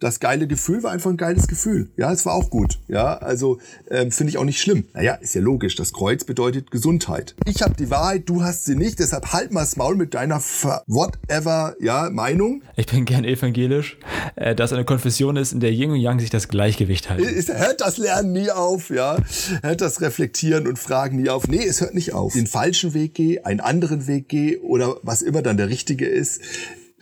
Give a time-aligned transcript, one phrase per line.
[0.00, 1.90] das geile Gefühl war einfach ein geiles Gefühl.
[1.96, 2.78] Ja, es war auch gut.
[2.88, 3.58] Ja, also
[3.90, 4.84] ähm, finde ich auch nicht schlimm.
[4.94, 5.76] Naja, ist ja logisch.
[5.76, 7.34] Das Kreuz bedeutet Gesundheit.
[7.44, 8.98] Ich habe die Wahrheit, du hast sie nicht.
[8.98, 10.40] Deshalb halt mal das Maul mit deiner
[10.86, 12.62] whatever ja Meinung.
[12.76, 13.98] Ich bin gern evangelisch,
[14.36, 17.22] äh, dass eine Konfession ist, in der Yin und Yang sich das Gleichgewicht halten.
[17.22, 19.18] Es hört das Lernen nie auf, ja.
[19.62, 21.46] Hört das Reflektieren und Fragen nie auf.
[21.46, 22.32] Nee, es hört nicht auf.
[22.32, 26.40] Den falschen Weg gehe, einen anderen Weg gehe oder was immer dann der richtige ist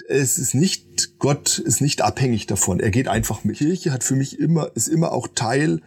[0.09, 2.81] es ist nicht, Gott ist nicht abhängig davon.
[2.81, 3.59] Er geht einfach mit.
[3.59, 5.83] Kirche hat für mich immer, ist immer auch Teil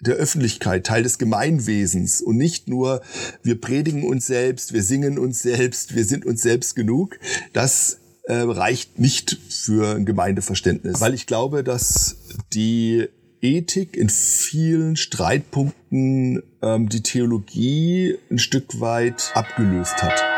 [0.00, 3.02] der Öffentlichkeit, Teil des Gemeinwesens und nicht nur,
[3.42, 7.18] wir predigen uns selbst, wir singen uns selbst, wir sind uns selbst genug.
[7.52, 12.16] Das äh, reicht nicht für ein Gemeindeverständnis, weil ich glaube, dass
[12.54, 13.08] die
[13.42, 20.29] Ethik in vielen Streitpunkten ähm, die Theologie ein Stück weit abgelöst hat.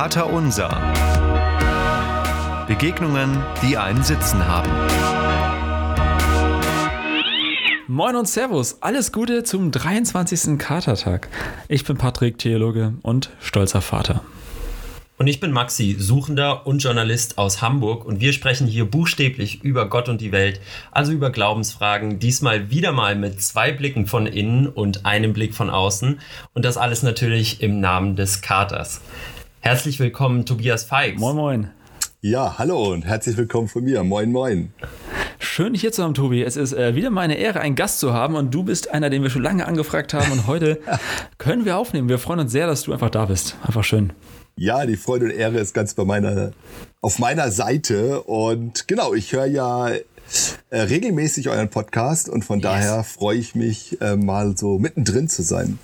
[0.00, 0.70] Vater Unser.
[2.66, 4.70] Begegnungen, die einen Sitzen haben.
[7.86, 10.58] Moin und Servus, alles Gute zum 23.
[10.58, 11.28] Katertag.
[11.68, 14.22] Ich bin Patrick, Theologe und stolzer Vater.
[15.18, 19.90] Und ich bin Maxi, Suchender und Journalist aus Hamburg und wir sprechen hier buchstäblich über
[19.90, 24.66] Gott und die Welt, also über Glaubensfragen, diesmal wieder mal mit zwei Blicken von innen
[24.66, 26.20] und einem Blick von außen
[26.54, 29.02] und das alles natürlich im Namen des Katers.
[29.62, 31.18] Herzlich willkommen, Tobias Feix.
[31.18, 31.70] Moin, moin.
[32.22, 34.02] Ja, hallo und herzlich willkommen von mir.
[34.02, 34.72] Moin, moin.
[35.38, 36.42] Schön, dich hier zu haben, Tobi.
[36.42, 39.22] Es ist äh, wieder meine Ehre, einen Gast zu haben und du bist einer, den
[39.22, 40.80] wir schon lange angefragt haben und heute
[41.38, 42.08] können wir aufnehmen.
[42.08, 43.54] Wir freuen uns sehr, dass du einfach da bist.
[43.62, 44.14] Einfach schön.
[44.56, 46.52] Ja, die Freude und Ehre ist ganz bei meiner,
[47.02, 49.90] auf meiner Seite und genau, ich höre ja
[50.70, 52.62] äh, regelmäßig euren Podcast und von yes.
[52.62, 55.78] daher freue ich mich, äh, mal so mittendrin zu sein.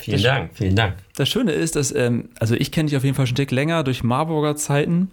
[0.00, 0.94] Vielen das, Dank, vielen Dank.
[1.16, 3.84] Das Schöne ist, dass, ähm, also ich kenne dich auf jeden Fall schon dick länger
[3.84, 5.10] durch Marburger Zeiten.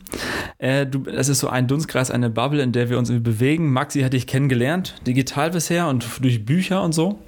[0.58, 3.72] Äh, du, das ist so ein Dunstkreis, eine Bubble, in der wir uns bewegen.
[3.72, 7.20] Maxi hatte ich kennengelernt, digital bisher und durch Bücher und so.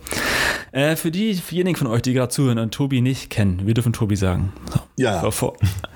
[0.71, 3.73] Äh, für die, für diejenigen von euch, die gerade zuhören und Tobi nicht kennen, wir
[3.73, 4.53] dürfen Tobi sagen.
[4.71, 4.79] So.
[4.99, 5.21] Ja.
[5.21, 5.53] Vor, vor,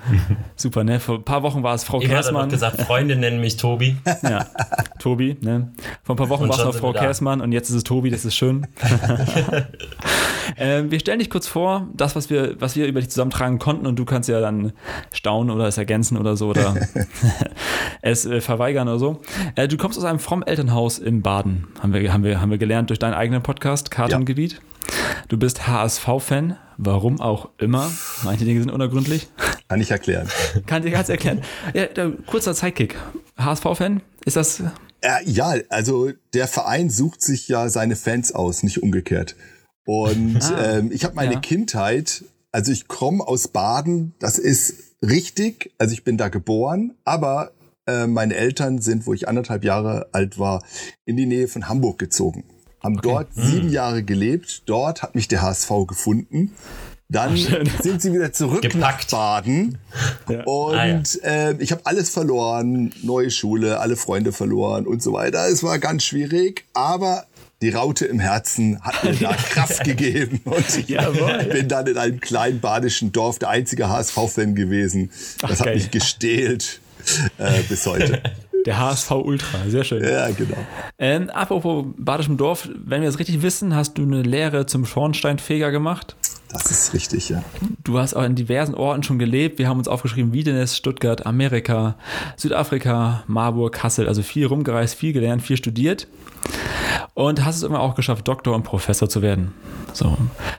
[0.56, 0.98] super, ne?
[0.98, 2.46] Vor ein paar Wochen war es Frau ich Kersmann.
[2.46, 3.96] Ich gesagt, Freunde nennen mich Tobi.
[4.22, 4.46] Ja,
[4.98, 5.72] Tobi, ne?
[6.02, 8.24] Vor ein paar Wochen war es noch Frau Kersmann und jetzt ist es Tobi, das
[8.24, 8.66] ist schön.
[10.56, 13.86] äh, wir stellen dich kurz vor, das, was wir, was wir über dich zusammentragen konnten
[13.86, 14.72] und du kannst ja dann
[15.12, 16.74] staunen oder es ergänzen oder so oder
[18.00, 19.20] es äh, verweigern oder so.
[19.54, 22.58] Äh, du kommst aus einem frommen Elternhaus im Baden, haben wir, haben wir, haben wir
[22.58, 24.54] gelernt durch deinen eigenen Podcast, Kartengebiet.
[24.54, 24.58] Ja.
[25.28, 27.90] Du bist HSV-Fan, warum auch immer.
[28.22, 29.28] Manche Dinge sind unergründlich.
[29.68, 30.28] Kann ich erklären.
[30.66, 31.42] Kann ich ganz erklären.
[31.72, 31.86] Ja,
[32.26, 32.96] kurzer Zeitkick.
[33.36, 34.62] HSV-Fan, ist das?
[35.24, 39.36] Ja, also der Verein sucht sich ja seine Fans aus, nicht umgekehrt.
[39.86, 41.40] Und ah, ähm, ich habe meine ja.
[41.40, 47.52] Kindheit, also ich komme aus Baden, das ist richtig, also ich bin da geboren, aber
[47.86, 50.62] äh, meine Eltern sind, wo ich anderthalb Jahre alt war,
[51.04, 52.44] in die Nähe von Hamburg gezogen
[52.84, 53.08] haben okay.
[53.08, 53.42] dort mhm.
[53.42, 54.62] sieben Jahre gelebt.
[54.66, 56.52] Dort hat mich der HSV gefunden.
[57.08, 58.80] Dann Ach, sind sie wieder zurück Gepackt.
[58.80, 59.78] nach Baden.
[60.28, 60.42] Ja.
[60.44, 61.02] Und ah, ja.
[61.22, 62.92] äh, ich habe alles verloren.
[63.02, 65.46] Neue Schule, alle Freunde verloren und so weiter.
[65.48, 67.26] Es war ganz schwierig, aber
[67.62, 70.40] die Raute im Herzen hat mir da Kraft gegeben.
[70.44, 71.44] Und ich Jawohl.
[71.44, 75.10] bin dann in einem kleinen badischen Dorf der einzige HSV-Fan gewesen.
[75.40, 75.76] Das Ach, hat geil.
[75.76, 76.80] mich gestählt
[77.38, 78.22] äh, bis heute.
[78.66, 80.02] Der HSV Ultra, sehr schön.
[80.02, 80.56] Ja, genau.
[80.98, 85.70] Ähm, apropos Badischem Dorf, wenn wir es richtig wissen, hast du eine Lehre zum Schornsteinfeger
[85.70, 86.16] gemacht.
[86.54, 87.42] Das ist richtig, ja.
[87.82, 89.58] Du hast auch in diversen Orten schon gelebt.
[89.58, 91.96] Wir haben uns aufgeschrieben, Wiedenes, Stuttgart, Amerika,
[92.36, 94.06] Südafrika, Marburg, Kassel.
[94.06, 96.06] Also viel rumgereist, viel gelernt, viel studiert.
[97.14, 99.52] Und hast es immer auch geschafft, Doktor und Professor zu werden.
[99.92, 100.16] So,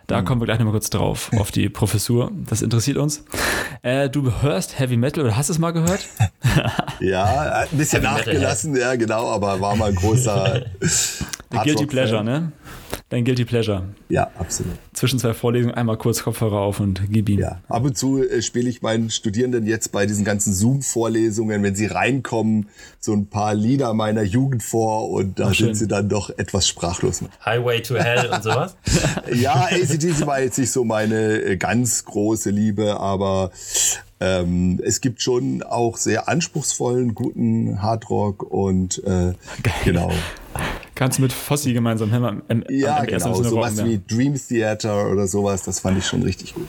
[0.08, 0.26] da mhm.
[0.26, 2.32] kommen wir gleich nochmal kurz drauf, auf die Professur.
[2.48, 3.24] Das interessiert uns.
[3.82, 6.06] Äh, du hörst Heavy Metal oder hast es mal gehört?
[7.00, 10.62] ja, ein bisschen Heavy nachgelassen, Metal, ja genau, aber war mal ein großer
[11.64, 12.52] Guilty Pleasure, ne?
[13.10, 13.84] Dein Guilty Pleasure.
[14.10, 14.74] Ja, absolut.
[14.94, 17.40] Zwischen zwei Vorlesungen einmal kurz Kopfhörer auf und gib ihm.
[17.40, 21.76] Ja, ab und zu äh, spiele ich meinen Studierenden jetzt bei diesen ganzen Zoom-Vorlesungen, wenn
[21.76, 22.68] sie reinkommen,
[23.00, 26.68] so ein paar Lieder meiner Jugend vor und da Ach, sind sie dann doch etwas
[26.68, 27.24] sprachlos.
[27.46, 28.76] Highway to Hell und sowas?
[29.34, 33.52] ja, ACDC war jetzt nicht so meine äh, ganz große Liebe, aber
[34.20, 39.34] ähm, es gibt schon auch sehr anspruchsvollen, guten Hardrock und äh,
[39.84, 40.12] genau.
[40.96, 42.42] Kannst du mit Fossi gemeinsam?
[42.48, 43.34] Im, ja, im genau.
[43.44, 46.68] Sowas wie Dream Theater oder sowas, das fand ich schon richtig gut.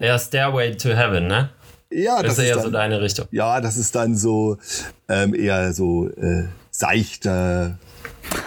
[0.00, 1.50] Ja, Stairway to Heaven, ne?
[1.90, 3.26] Ja, das, das ist eher dann, so deine Richtung.
[3.30, 4.58] Ja, das ist dann so
[5.08, 7.78] ähm, eher so äh, seichter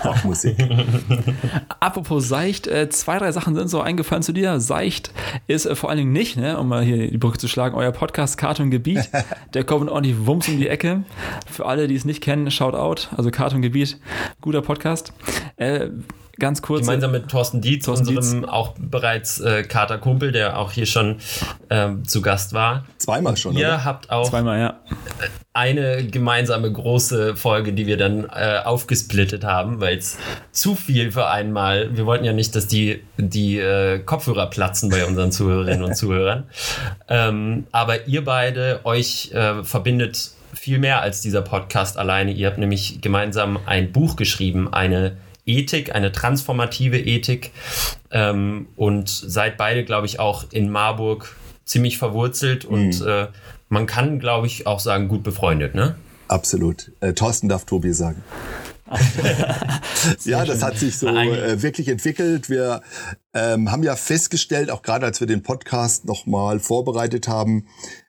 [0.04, 0.58] Rockmusik.
[1.80, 4.60] Apropos Seicht, äh, zwei, drei Sachen sind so eingefallen zu dir.
[4.60, 5.12] Seicht
[5.48, 7.92] ist äh, vor allen Dingen nicht, ne, um mal hier die Brücke zu schlagen, euer
[7.92, 9.10] Podcast Cartoon Gebiet.
[9.54, 11.04] Der kommt ordentlich Wumms um die Ecke.
[11.50, 13.10] Für alle, die es nicht kennen, shout out.
[13.16, 14.00] Also Cartoon Gebiet,
[14.42, 15.14] guter Podcast.
[15.58, 15.90] Äh,
[16.42, 16.82] ganz kurz.
[16.82, 18.52] Gemeinsam mit Thorsten Dietz, Thorsten unserem Dietz.
[18.52, 21.18] auch bereits äh, Kater Kumpel, der auch hier schon
[21.70, 22.84] ähm, zu Gast war.
[22.98, 23.56] Zweimal schon.
[23.56, 23.86] Ihr oder?
[23.86, 24.80] habt auch Zweimal, ja.
[25.54, 30.18] eine gemeinsame große Folge, die wir dann äh, aufgesplittet haben, weil es
[30.52, 31.96] zu viel für einmal.
[31.96, 36.44] Wir wollten ja nicht, dass die, die äh, Kopfhörer platzen bei unseren Zuhörerinnen und Zuhörern.
[37.08, 42.32] Ähm, aber ihr beide, euch äh, verbindet viel mehr als dieser Podcast alleine.
[42.32, 45.18] Ihr habt nämlich gemeinsam ein Buch geschrieben, eine
[45.58, 47.52] Ethik, eine transformative Ethik
[48.12, 52.74] ähm, und seid beide, glaube ich, auch in Marburg ziemlich verwurzelt mhm.
[52.74, 53.28] und äh,
[53.70, 55.96] man kann, glaube ich, auch sagen, gut befreundet, ne?
[56.28, 56.92] Absolut.
[57.00, 58.24] Äh, Thorsten darf Tobi sagen.
[60.26, 62.50] ja, das hat sich so äh, wirklich entwickelt.
[62.50, 62.82] Wir
[63.34, 67.68] ähm, haben ja festgestellt, auch gerade als wir den Podcast nochmal vorbereitet haben,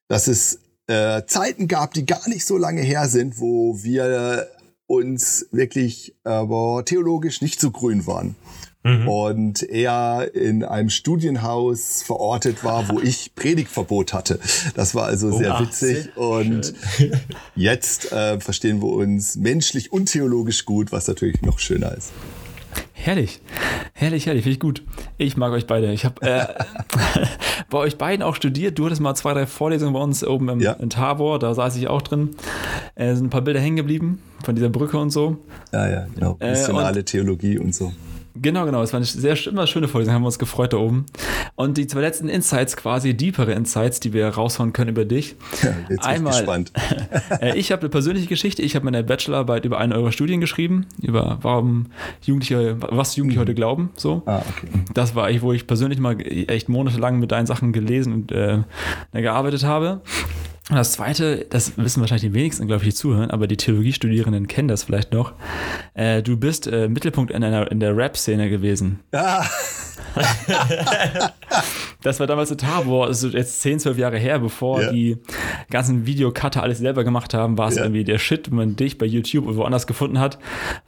[0.09, 4.49] dass es äh, Zeiten gab, die gar nicht so lange her sind, wo wir
[4.87, 8.37] uns wirklich aber theologisch nicht so grün waren.
[8.85, 9.09] Mhm.
[9.09, 14.41] Und er in einem Studienhaus verortet war, wo ich Predigtverbot hatte.
[14.75, 16.05] Das war also sehr oh, witzig.
[16.05, 16.75] Sehr und
[17.55, 22.11] jetzt äh, verstehen wir uns menschlich und theologisch gut, was natürlich noch schöner ist.
[23.05, 23.41] Herrlich,
[23.95, 24.85] herrlich, herrlich, finde ich gut.
[25.19, 25.93] Ich mag euch beide.
[25.93, 26.47] Ich habe äh,
[27.69, 28.79] bei euch beiden auch studiert.
[28.79, 30.75] Du hattest mal zwei, drei Vorlesungen bei uns oben im, ja.
[30.75, 32.37] in Tabor, da saß ich auch drin.
[32.95, 35.39] Äh, sind ein paar Bilder hängen geblieben von dieser Brücke und so.
[35.73, 36.37] Ja, ja, genau.
[36.41, 37.93] Missionale äh, Theologie und so.
[38.35, 38.83] Genau, genau.
[38.83, 41.07] Es war eine sehr immer schöne Folge, haben wir uns gefreut da oben.
[41.55, 45.37] Und die zwei letzten Insights, quasi deepere Insights, die wir raushauen können über dich.
[45.63, 46.73] Ja, jetzt Einmal, bin ich gespannt.
[47.41, 48.63] Äh, ich habe eine persönliche Geschichte.
[48.63, 51.87] Ich habe meine Bachelorarbeit über eine eurer Studien geschrieben, über warum
[52.23, 53.91] Jugendliche, was Jugendliche heute glauben.
[53.97, 54.23] So.
[54.27, 54.69] Ah, okay.
[54.95, 58.59] Das war ich, wo ich persönlich mal echt monatelang mit deinen Sachen gelesen und äh,
[59.13, 60.03] gearbeitet habe.
[60.73, 64.49] Und das zweite, das wissen wahrscheinlich die wenigsten, glaube ich, die zuhören, aber die Theologiestudierenden
[64.49, 65.35] kennen das vielleicht noch.
[65.93, 69.01] Äh, du bist äh, Mittelpunkt in, einer, in der Rap-Szene gewesen.
[69.13, 69.45] Ja.
[72.03, 74.93] das war damals total, Tabor, also jetzt 10, 12 Jahre her, bevor ja.
[74.93, 75.19] die
[75.71, 77.83] ganzen Videocutter alles selber gemacht haben, war es ja.
[77.83, 80.39] irgendwie der Shit, wenn man dich bei YouTube oder woanders gefunden hat,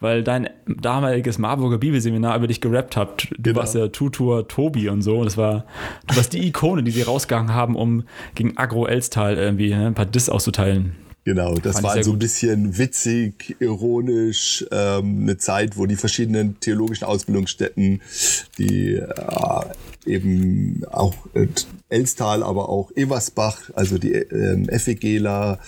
[0.00, 3.28] weil dein damaliges Marburger Bibelseminar über dich gerappt hat.
[3.30, 3.60] Du genau.
[3.60, 5.18] warst ja Tutor Tobi und so.
[5.18, 5.64] Und das war,
[6.06, 9.94] du warst die Ikone, die sie rausgegangen haben, um gegen Agro Elstal irgendwie ne, ein
[9.94, 11.03] paar Diss auszuteilen.
[11.24, 17.04] Genau, das war so ein bisschen witzig, ironisch, ähm, eine Zeit, wo die verschiedenen theologischen
[17.04, 18.02] Ausbildungsstätten,
[18.58, 19.64] die äh,
[20.04, 21.46] eben auch äh,
[21.88, 25.60] Elstal, aber auch Eversbach, also die ähm, FEGler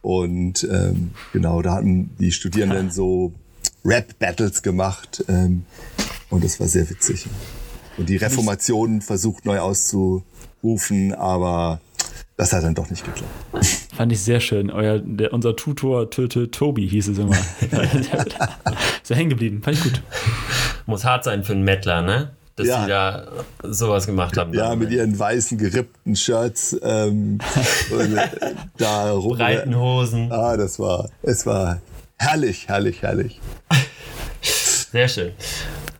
[0.00, 3.34] und ähm, genau, da hatten die Studierenden so
[3.84, 5.64] Rap-Battles gemacht ähm,
[6.30, 7.26] und das war sehr witzig.
[7.98, 11.82] Und die Reformation versucht neu auszurufen, aber
[12.36, 13.30] das hat dann doch nicht geklappt.
[13.96, 14.70] Fand ich sehr schön.
[14.70, 17.36] Euer, der, unser Tutor Töte Tobi hieß es immer.
[19.02, 19.62] so hängen geblieben.
[19.62, 20.02] Fand ich gut.
[20.86, 22.30] Muss hart sein für einen Mettler, ne?
[22.56, 22.82] Dass ja.
[22.82, 23.26] sie da
[23.62, 24.52] sowas gemacht haben.
[24.54, 27.38] Ja, mit ihren weißen gerippten Shirts ähm,
[27.90, 28.28] und, äh,
[28.76, 29.38] da rum.
[29.38, 30.32] Breiten Hosen.
[30.32, 31.80] Ah, das war, es war
[32.18, 33.40] herrlich, herrlich, herrlich.
[34.42, 35.32] Sehr schön.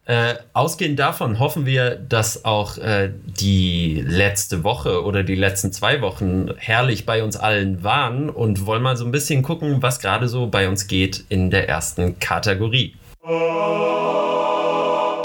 [0.05, 6.01] Äh, ausgehend davon hoffen wir, dass auch äh, die letzte Woche oder die letzten zwei
[6.01, 10.27] Wochen herrlich bei uns allen waren und wollen mal so ein bisschen gucken, was gerade
[10.27, 12.97] so bei uns geht in der ersten Kategorie.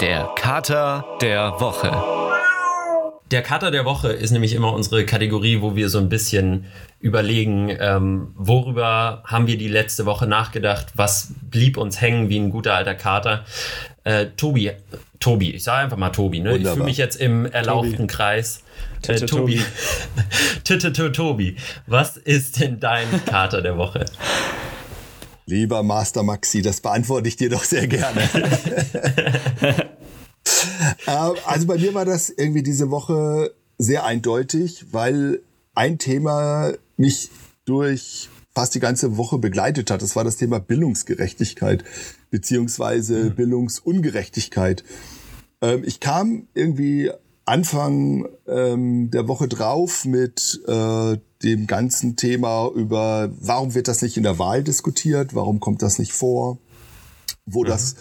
[0.00, 1.90] Der Kater der Woche.
[3.32, 6.66] Der Kater der Woche ist nämlich immer unsere Kategorie, wo wir so ein bisschen
[7.00, 12.50] überlegen, ähm, worüber haben wir die letzte Woche nachgedacht, was blieb uns hängen wie ein
[12.50, 13.44] guter alter Kater.
[14.08, 14.70] Äh, Tobi,
[15.20, 16.56] Tobi, ich sage einfach mal Tobi, ne?
[16.56, 18.06] ich fühle mich jetzt im erlauchten Tobi.
[18.06, 18.62] Kreis.
[19.06, 19.60] Äh, Tobi,
[20.64, 24.06] Titte Tobi, was ist denn dein Kater der Woche?
[25.44, 28.22] Lieber Master Maxi, das beantworte ich dir doch sehr gerne.
[31.06, 31.10] Äh,
[31.44, 35.40] also bei mir war das irgendwie diese Woche sehr eindeutig, weil
[35.74, 37.28] ein Thema mich
[37.66, 40.00] durch fast die ganze Woche begleitet hat.
[40.00, 41.84] Das war das Thema Bildungsgerechtigkeit
[42.30, 43.34] beziehungsweise mhm.
[43.34, 44.84] Bildungsungerechtigkeit.
[45.60, 47.10] Ähm, ich kam irgendwie
[47.44, 54.16] Anfang ähm, der Woche drauf mit äh, dem ganzen Thema über, warum wird das nicht
[54.16, 56.58] in der Wahl diskutiert, warum kommt das nicht vor,
[57.46, 57.68] wo mhm.
[57.68, 57.96] das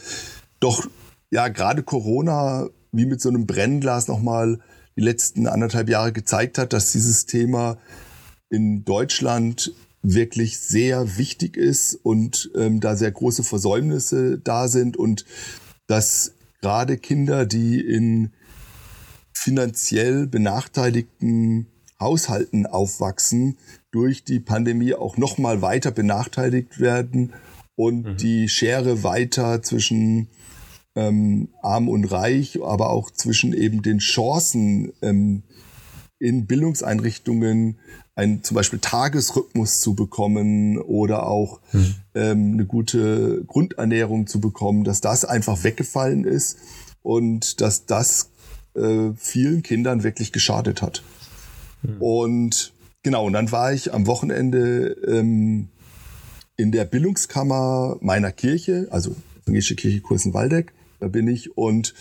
[0.60, 0.88] doch
[1.31, 4.60] ja gerade Corona wie mit so einem Brennglas nochmal
[4.98, 7.77] die letzten anderthalb Jahre gezeigt hat, dass dieses Thema
[8.50, 15.25] in Deutschland wirklich sehr wichtig ist und ähm, da sehr große Versäumnisse da sind und
[15.88, 18.32] dass gerade Kinder, die in
[19.34, 21.68] finanziell benachteiligten
[22.00, 23.58] Haushalten aufwachsen,
[23.92, 27.34] durch die Pandemie auch noch mal weiter benachteiligt werden
[27.75, 28.18] und mhm.
[28.18, 30.27] die Schere weiter zwischen
[30.96, 35.44] ähm, arm und reich, aber auch zwischen eben den Chancen ähm,
[36.20, 37.80] in Bildungseinrichtungen
[38.17, 41.95] einen zum Beispiel Tagesrhythmus zu bekommen oder auch mhm.
[42.15, 46.57] ähm, eine gute Grundernährung zu bekommen, dass das einfach weggefallen ist
[47.03, 48.31] und dass das
[48.75, 51.03] äh, vielen Kindern wirklich geschadet hat.
[51.83, 52.01] Mhm.
[52.01, 55.69] Und genau, und dann war ich am Wochenende ähm,
[56.55, 60.74] in der Bildungskammer meiner Kirche, also Evangelische Kirche Kursen-Waldeck,
[61.06, 61.56] bin ich.
[61.56, 61.94] Und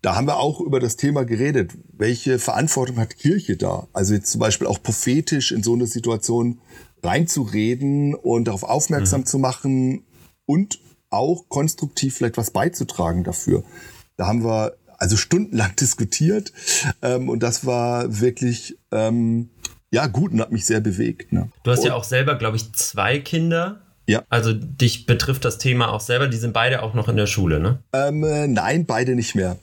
[0.00, 1.72] da haben wir auch über das Thema geredet.
[1.92, 3.88] Welche Verantwortung hat Kirche da?
[3.92, 6.60] Also jetzt zum Beispiel auch prophetisch in so eine Situation
[7.02, 9.26] reinzureden und darauf aufmerksam mhm.
[9.26, 10.04] zu machen
[10.46, 13.64] und auch konstruktiv vielleicht was beizutragen dafür.
[14.16, 16.52] Da haben wir also stundenlang diskutiert
[17.02, 19.50] ähm, und das war wirklich ähm,
[19.90, 21.32] ja gut und hat mich sehr bewegt.
[21.32, 21.50] Ne?
[21.62, 23.80] Du hast und, ja auch selber, glaube ich, zwei Kinder.
[24.08, 24.24] Ja.
[24.30, 26.28] Also dich betrifft das Thema auch selber.
[26.28, 27.80] Die sind beide auch noch in der Schule, ne?
[27.92, 29.58] Ähm, äh, nein, beide nicht mehr.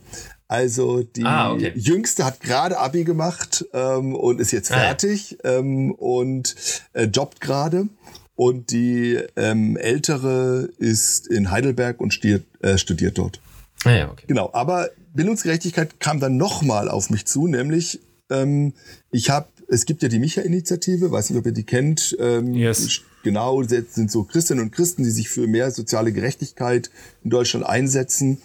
[0.48, 1.72] Also die ah, okay.
[1.76, 5.58] Jüngste hat gerade Abi gemacht ähm, und ist jetzt fertig ah, ja.
[5.58, 6.56] ähm, und
[6.94, 7.88] äh, jobbt gerade.
[8.36, 13.40] Und die ähm, Ältere ist in Heidelberg und studiert, äh, studiert dort.
[13.84, 14.26] Ah, ja, okay.
[14.28, 18.00] Genau, aber Bildungsgerechtigkeit kam dann nochmal auf mich zu, nämlich
[18.30, 18.74] ähm,
[19.12, 22.16] ich habe, es gibt ja die Micha-Initiative, weiß nicht, ob ihr die kennt.
[22.20, 23.02] Ähm, yes.
[23.24, 26.92] Genau, das sind so Christinnen und Christen, die sich für mehr soziale Gerechtigkeit
[27.24, 28.40] in Deutschland einsetzen.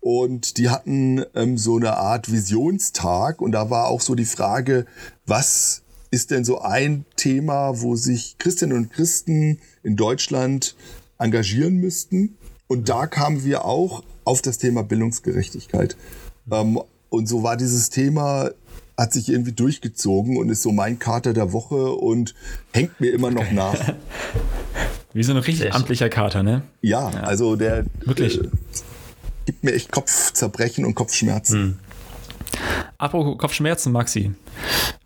[0.00, 4.86] Und die hatten ähm, so eine Art Visionstag und da war auch so die Frage,
[5.26, 10.76] was ist denn so ein Thema, wo sich Christinnen und Christen in Deutschland
[11.18, 12.36] engagieren müssten?
[12.68, 15.96] Und da kamen wir auch auf das Thema Bildungsgerechtigkeit.
[16.50, 16.80] Ähm,
[17.10, 18.50] und so war dieses Thema,
[18.96, 22.34] hat sich irgendwie durchgezogen und ist so mein Kater der Woche und
[22.72, 23.74] hängt mir immer noch nach.
[25.12, 26.62] Wie so ein richtig amtlicher Kater, ne?
[26.82, 27.20] Ja, ja.
[27.20, 28.48] also der wirklich äh,
[29.46, 31.58] gibt mir echt Kopfzerbrechen und Kopfschmerzen.
[31.58, 31.78] Hm.
[32.98, 34.32] Apropos Kopfschmerzen, Maxi.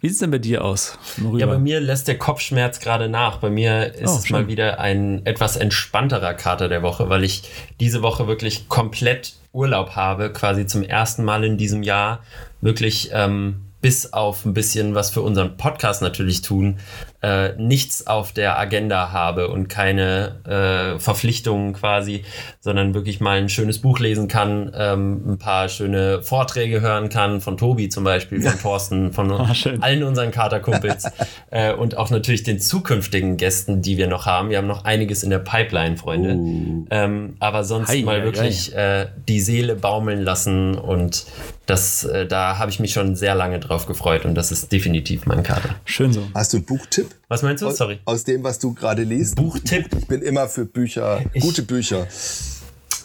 [0.01, 0.99] Wie sieht es denn bei dir aus?
[1.37, 3.39] Ja, bei mir lässt der Kopfschmerz gerade nach.
[3.39, 7.43] Bei mir ist oh, es mal wieder ein etwas entspannterer Kater der Woche, weil ich
[7.81, 12.21] diese Woche wirklich komplett Urlaub habe, quasi zum ersten Mal in diesem Jahr.
[12.61, 16.79] Wirklich ähm, bis auf ein bisschen was für unseren Podcast natürlich tun,
[17.23, 22.25] äh, nichts auf der Agenda habe und keine äh, Verpflichtungen quasi,
[22.61, 27.41] sondern wirklich mal ein schönes Buch lesen kann, ähm, ein paar schöne Vorträge hören kann,
[27.41, 29.47] von Tobi zum Beispiel, von Thorsten, von oh,
[29.81, 31.05] allen unseren Katerkumpels
[31.50, 34.50] äh, und auch natürlich den zukünftigen Gästen, die wir noch haben.
[34.50, 36.35] Wir haben noch einiges in der Pipeline, Freunde.
[36.35, 36.87] Uh.
[36.91, 41.27] Ähm, aber sonst Hi, mal wirklich äh, die Seele baumeln lassen und
[41.67, 45.27] das, äh, da habe ich mich schon sehr lange drauf gefreut und das ist definitiv
[45.27, 45.77] mein Kater.
[45.85, 46.27] Schön so.
[46.35, 47.10] Hast du einen Buchtipp?
[47.29, 47.71] Was meinst du?
[47.71, 47.99] Sorry.
[48.05, 49.37] Aus, dem, was du gerade liest?
[49.37, 49.88] Buchtipp?
[49.99, 52.07] Ich bin immer für Bücher, ich, gute Bücher.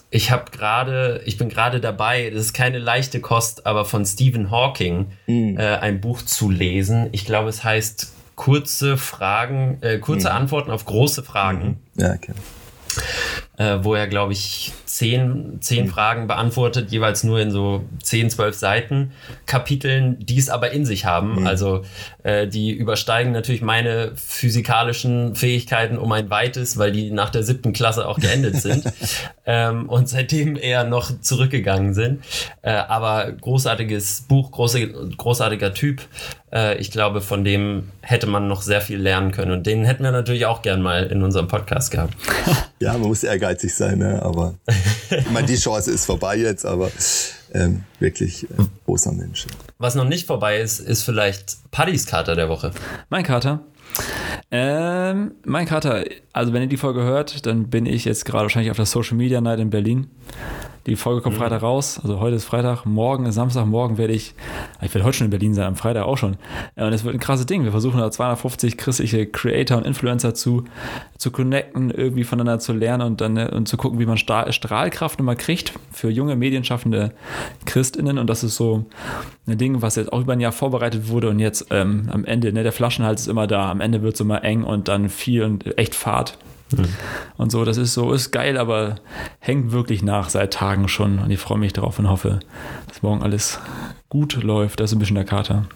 [0.10, 4.52] Ich habe gerade, ich bin gerade dabei, das ist keine leichte Kost, aber von Stephen
[4.52, 5.58] Hawking mhm.
[5.58, 7.10] äh, ein Buch zu lesen.
[7.12, 10.36] Ich glaube, es heißt kurze Fragen, äh, kurze mhm.
[10.36, 11.80] Antworten auf große Fragen.
[11.96, 12.02] Mhm.
[12.02, 12.34] Ja, okay
[13.58, 15.90] äh, wo er, glaube ich, zehn, zehn mhm.
[15.90, 19.12] Fragen beantwortet, jeweils nur in so zehn, zwölf Seiten
[19.46, 21.42] Kapiteln, die es aber in sich haben.
[21.42, 21.48] Mhm.
[21.48, 21.84] Also
[22.24, 27.74] äh, die übersteigen natürlich meine physikalischen Fähigkeiten um ein weites, weil die nach der siebten
[27.74, 28.86] Klasse auch geendet sind
[29.46, 32.24] ähm, und seitdem eher noch zurückgegangen sind.
[32.62, 36.02] Äh, aber großartiges Buch, große, großartiger Typ.
[36.56, 39.52] Äh, ich glaube, von dem hätte man noch sehr viel lernen können.
[39.52, 42.16] Und den hätten wir natürlich auch gern mal in unserem Podcast gehabt.
[42.78, 44.22] Ja, man muss ehrgeizig sein, ne?
[44.22, 44.56] aber
[45.10, 46.92] ich meine, die Chance ist vorbei jetzt, aber
[47.54, 49.48] ähm, wirklich äh, großer Mensch.
[49.78, 52.72] Was noch nicht vorbei ist, ist vielleicht Paddys Kater der Woche.
[53.10, 53.62] Mein Kater.
[54.52, 58.72] Ähm, mein Kater, also wenn ihr die Folge hört, dann bin ich jetzt gerade wahrscheinlich
[58.72, 60.08] auf der Social Media Night in Berlin.
[60.86, 61.40] Die Folge kommt mhm.
[61.40, 62.00] Freitag raus.
[62.02, 64.36] Also heute ist Freitag, morgen ist Samstag, morgen werde ich,
[64.84, 66.38] ich werde heute schon in Berlin sein, am Freitag auch schon.
[66.76, 67.64] Und es wird ein krasses Ding.
[67.64, 70.66] Wir versuchen da 250 christliche Creator und Influencer zu,
[71.18, 75.38] zu connecten, irgendwie voneinander zu lernen und dann und zu gucken, wie man Strahlkraft nochmal
[75.38, 77.14] kriegt für junge medienschaffende
[77.66, 78.20] ChristInnen.
[78.20, 78.86] Und das ist so
[79.48, 82.54] ein Ding, was jetzt auch über ein Jahr vorbereitet wurde und jetzt ähm, am Ende,
[82.54, 83.72] ne, der Flaschenhals ist immer da.
[83.72, 86.38] Am Ende wird es immer eng und dann viel und echt Fahrt.
[86.72, 86.88] Mhm.
[87.38, 88.96] Und so, das ist so, ist geil, aber
[89.40, 91.20] hängt wirklich nach seit Tagen schon.
[91.20, 92.40] Und ich freue mich darauf und hoffe,
[92.88, 93.60] dass morgen alles
[94.10, 94.80] gut läuft.
[94.80, 95.68] Das ist ein bisschen der Kater.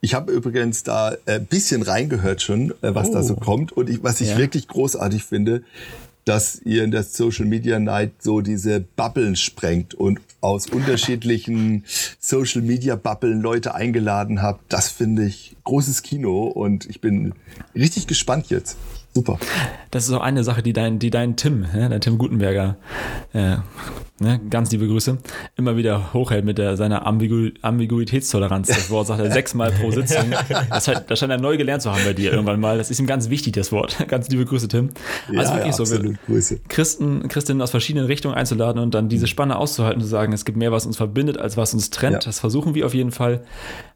[0.00, 3.14] Ich habe übrigens da ein bisschen reingehört schon, äh, was oh.
[3.14, 3.40] da so oh.
[3.40, 3.72] kommt.
[3.72, 4.38] Und ich, was ich ja.
[4.38, 5.62] wirklich großartig finde,
[6.24, 11.84] dass ihr in der Social Media Night so diese Bubbeln sprengt und aus unterschiedlichen
[12.20, 14.72] Social Media Bubbeln Leute eingeladen habt.
[14.72, 17.34] Das finde ich großes Kino und ich bin
[17.74, 18.76] richtig gespannt jetzt.
[19.18, 19.38] Super.
[19.90, 22.76] Das ist auch eine Sache, die dein, die dein Tim, ja, dein Tim Gutenberger,
[23.32, 23.56] äh,
[24.20, 25.18] ne, ganz liebe Grüße,
[25.56, 28.68] immer wieder hochhält mit der, seiner Ambigu Ambiguitätstoleranz.
[28.68, 30.32] Das Wort sagt er sechsmal pro Sitzung.
[30.70, 32.78] Das, scheint, das scheint er neu gelernt zu haben bei dir irgendwann mal.
[32.78, 33.96] Das ist ihm ganz wichtig, das Wort.
[34.08, 34.90] Ganz liebe Grüße, Tim.
[35.28, 36.60] Also ja, wirklich ja, so, wir, Grüße.
[36.68, 40.58] Christen, Christinnen aus verschiedenen Richtungen einzuladen und dann diese Spanne auszuhalten zu sagen, es gibt
[40.58, 42.14] mehr, was uns verbindet, als was uns trennt.
[42.14, 42.20] Ja.
[42.20, 43.42] Das versuchen wir auf jeden Fall.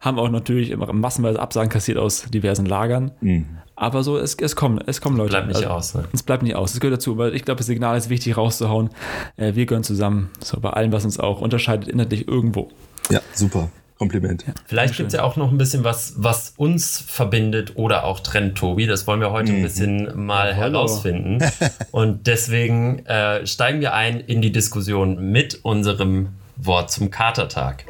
[0.01, 3.13] Haben auch natürlich immer massenweise Absagen kassiert aus diversen Lagern.
[3.21, 3.47] Mhm.
[3.83, 5.31] Aber so, es, es kommen, es kommen Leute.
[5.31, 5.95] Bleibt nicht also, aus.
[5.95, 6.05] Ne?
[6.13, 6.73] Es bleibt nicht aus.
[6.73, 8.91] Es gehört dazu, weil ich glaube, das Signal ist wichtig rauszuhauen.
[9.37, 10.31] Äh, wir gehören zusammen.
[10.39, 12.71] So bei allem, was uns auch unterscheidet, inhaltlich irgendwo.
[13.11, 13.71] Ja, super.
[13.99, 14.45] Kompliment.
[14.47, 18.21] Ja, Vielleicht gibt es ja auch noch ein bisschen was, was uns verbindet oder auch
[18.21, 18.87] trennt, Tobi.
[18.87, 19.59] Das wollen wir heute mhm.
[19.59, 21.45] ein bisschen mal ja, herausfinden.
[21.91, 27.85] Und deswegen äh, steigen wir ein in die Diskussion mit unserem Wort zum Katertag.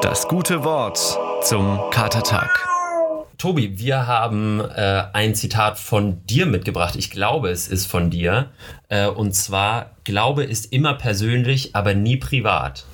[0.00, 2.71] Das gute Wort zum Katertag.
[3.42, 6.94] Tobi, wir haben äh, ein Zitat von dir mitgebracht.
[6.94, 8.50] Ich glaube, es ist von dir.
[8.88, 12.84] Äh, und zwar, Glaube ist immer persönlich, aber nie privat.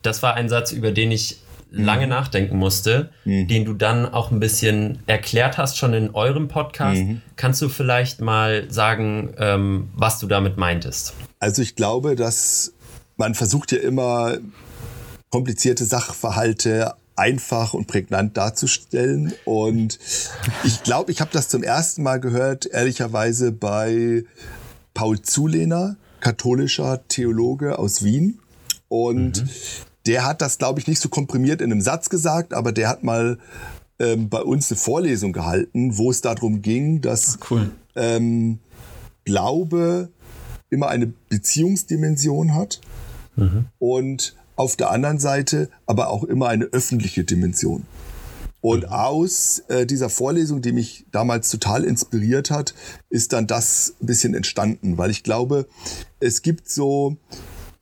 [0.00, 2.08] Das war ein Satz, über den ich lange mhm.
[2.08, 3.46] nachdenken musste, mhm.
[3.46, 7.02] den du dann auch ein bisschen erklärt hast schon in eurem Podcast.
[7.02, 7.20] Mhm.
[7.36, 11.12] Kannst du vielleicht mal sagen, ähm, was du damit meintest?
[11.40, 12.72] Also ich glaube, dass
[13.18, 14.38] man versucht ja immer
[15.28, 19.34] komplizierte Sachverhalte einfach und prägnant darzustellen.
[19.44, 19.98] Und
[20.64, 24.24] ich glaube, ich habe das zum ersten Mal gehört, ehrlicherweise bei
[24.94, 28.40] Paul Zulehner, katholischer Theologe aus Wien.
[28.88, 29.48] Und mhm.
[30.06, 33.04] der hat das, glaube ich, nicht so komprimiert in einem Satz gesagt, aber der hat
[33.04, 33.38] mal
[33.98, 37.70] ähm, bei uns eine Vorlesung gehalten, wo es darum ging, dass Ach, cool.
[37.96, 38.60] ähm,
[39.24, 40.08] Glaube
[40.70, 42.80] immer eine Beziehungsdimension hat.
[43.36, 43.66] Mhm.
[43.78, 47.86] Und auf der anderen Seite aber auch immer eine öffentliche Dimension.
[48.60, 48.88] Und mhm.
[48.90, 52.74] aus äh, dieser Vorlesung, die mich damals total inspiriert hat,
[53.08, 55.66] ist dann das ein bisschen entstanden, weil ich glaube,
[56.20, 57.16] es gibt so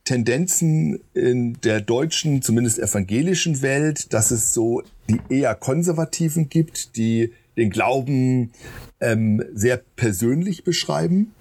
[0.05, 7.33] Tendenzen in der deutschen, zumindest evangelischen Welt, dass es so die eher Konservativen gibt, die
[7.57, 8.53] den Glauben
[9.01, 11.35] ähm, sehr persönlich beschreiben,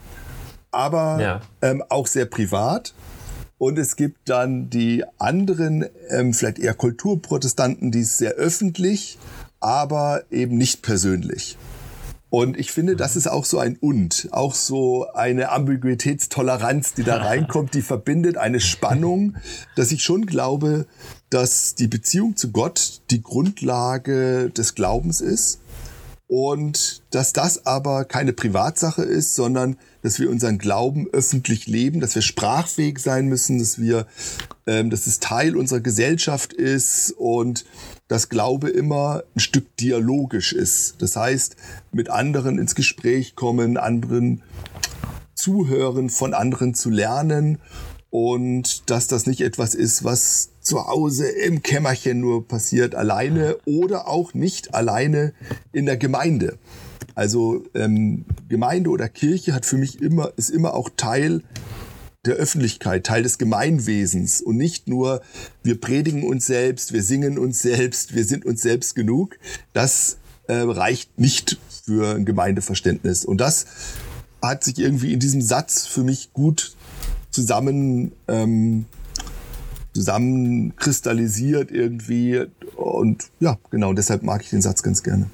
[0.72, 1.40] aber ja.
[1.62, 2.92] ähm, auch sehr privat.
[3.58, 9.18] Und es gibt dann die anderen, ähm, vielleicht eher Kulturprotestanten, die es sehr öffentlich,
[9.60, 11.58] aber eben nicht persönlich.
[12.30, 17.16] Und ich finde, das ist auch so ein Und, auch so eine Ambiguitätstoleranz, die da
[17.24, 19.36] reinkommt, die verbindet eine Spannung,
[19.76, 20.86] dass ich schon glaube,
[21.30, 25.60] dass die Beziehung zu Gott die Grundlage des Glaubens ist
[26.28, 32.14] und dass das aber keine Privatsache ist, sondern dass wir unseren Glauben öffentlich leben, dass
[32.14, 34.06] wir sprachfähig sein müssen, dass wir,
[34.66, 37.64] ähm, dass es Teil unserer Gesellschaft ist und
[38.08, 40.96] dass Glaube immer ein Stück dialogisch ist.
[40.98, 41.56] Das heißt,
[41.92, 44.42] mit anderen ins Gespräch kommen, anderen
[45.34, 47.58] zuhören, von anderen zu lernen
[48.10, 54.06] und dass das nicht etwas ist, was zu Hause im Kämmerchen nur passiert, alleine oder
[54.06, 55.32] auch nicht alleine
[55.72, 56.58] in der Gemeinde.
[57.14, 61.42] Also ähm, Gemeinde oder Kirche hat für mich immer, ist immer auch Teil
[62.26, 65.22] der Öffentlichkeit, Teil des Gemeinwesens und nicht nur,
[65.62, 69.38] wir predigen uns selbst, wir singen uns selbst, wir sind uns selbst genug.
[69.72, 73.24] Das äh, reicht nicht für ein Gemeindeverständnis.
[73.24, 73.66] Und das
[74.42, 76.76] hat sich irgendwie in diesem Satz für mich gut
[77.30, 78.84] zusammen ähm,
[79.94, 82.46] zusammenkristallisiert irgendwie.
[82.76, 85.26] Und ja, genau, deshalb mag ich den Satz ganz gerne.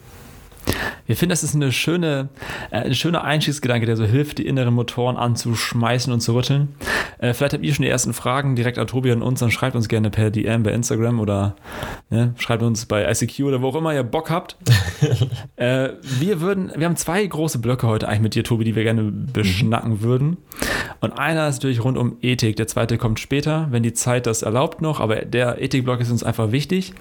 [1.07, 2.29] Wir finden, das ist eine schöne,
[2.71, 6.75] äh, ein schöner Einstiegsgedanke, der so hilft, die inneren Motoren anzuschmeißen und zu rütteln.
[7.19, 9.77] Äh, vielleicht habt ihr schon die ersten Fragen direkt an Tobi und uns, dann schreibt
[9.77, 11.57] uns gerne per DM bei Instagram oder
[12.11, 14.57] ne, schreibt uns bei ICQ oder wo auch immer ihr Bock habt.
[15.57, 18.85] äh, wir würden, wir haben zwei große Blöcke heute eigentlich mit dir, Tobi, die wir
[18.85, 20.03] gerne beschnacken mhm.
[20.03, 20.37] würden.
[21.01, 24.43] Und einer ist natürlich rund um Ethik, der zweite kommt später, wenn die Zeit das
[24.43, 26.95] erlaubt noch, aber der Ethikblock ist uns einfach wichtig.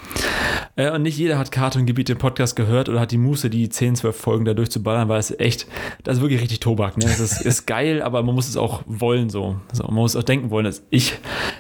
[0.76, 3.50] Äh, und nicht jeder hat Karte und Gebiet im Podcast gehört oder hat die Muße,
[3.50, 5.68] die 10, 12 Folgen da durchzuballern, weil es echt,
[6.04, 6.98] das ist wirklich richtig Tobak.
[6.98, 7.06] Ne?
[7.06, 9.58] Das ist, ist geil, aber man muss es auch wollen so.
[9.72, 9.84] so.
[9.84, 10.66] Man muss auch denken wollen.
[10.66, 11.14] Dass ich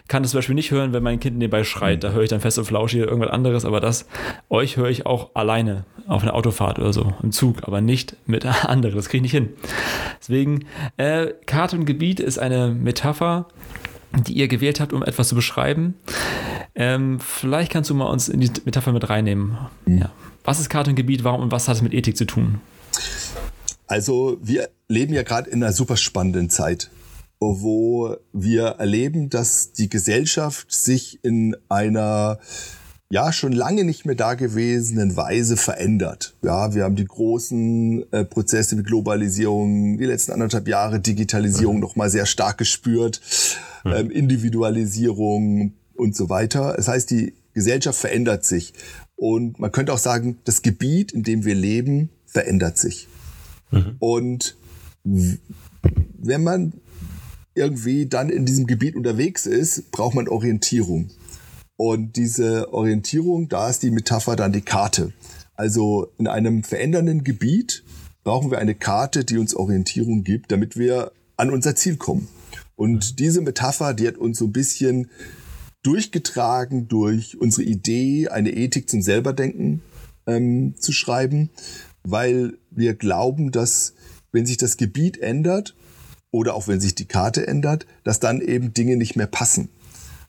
[0.07, 2.03] kann das zum Beispiel nicht hören, wenn mein Kind nebenbei schreit.
[2.03, 4.07] Da höre ich dann fest und flauschig irgendwas anderes, aber das,
[4.49, 8.45] euch höre ich auch alleine auf einer Autofahrt oder so, im Zug, aber nicht mit
[8.65, 8.95] anderen.
[8.95, 9.53] Das kriege ich nicht hin.
[10.19, 10.65] Deswegen,
[10.97, 13.47] äh, Karte und Gebiet ist eine Metapher,
[14.27, 15.95] die ihr gewählt habt, um etwas zu beschreiben.
[16.75, 19.57] Ähm, vielleicht kannst du mal uns in die Metapher mit reinnehmen.
[19.85, 19.97] Mhm.
[19.99, 20.11] Ja.
[20.43, 21.23] Was ist Karte und Gebiet?
[21.23, 22.59] Warum und was hat es mit Ethik zu tun?
[23.87, 26.89] Also wir leben ja gerade in einer super spannenden Zeit,
[27.39, 32.39] wo wir erleben, dass die Gesellschaft sich in einer
[33.09, 36.35] ja schon lange nicht mehr dagewesenen Weise verändert.
[36.41, 41.81] Ja, wir haben die großen äh, Prozesse wie Globalisierung, die letzten anderthalb Jahre Digitalisierung mhm.
[41.81, 43.21] noch mal sehr stark gespürt,
[43.83, 43.91] mhm.
[43.91, 46.73] ähm, Individualisierung und so weiter.
[46.75, 48.73] Das heißt, die Gesellschaft verändert sich
[49.15, 53.07] und man könnte auch sagen, das Gebiet, in dem wir leben, verändert sich.
[53.71, 53.95] Mhm.
[53.99, 54.55] Und
[55.03, 56.73] wenn man
[57.55, 61.11] irgendwie dann in diesem Gebiet unterwegs ist, braucht man Orientierung.
[61.75, 65.13] Und diese Orientierung, da ist die Metapher dann die Karte.
[65.55, 67.83] Also in einem verändernden Gebiet
[68.23, 72.27] brauchen wir eine Karte, die uns Orientierung gibt, damit wir an unser Ziel kommen.
[72.75, 75.09] Und diese Metapher, die hat uns so ein bisschen
[75.83, 79.81] durchgetragen durch unsere Idee, eine Ethik zum Selberdenken
[80.25, 81.49] ähm, zu schreiben,
[82.03, 83.93] weil wir glauben, dass
[84.31, 85.75] wenn sich das Gebiet ändert
[86.31, 89.69] oder auch wenn sich die Karte ändert, dass dann eben Dinge nicht mehr passen.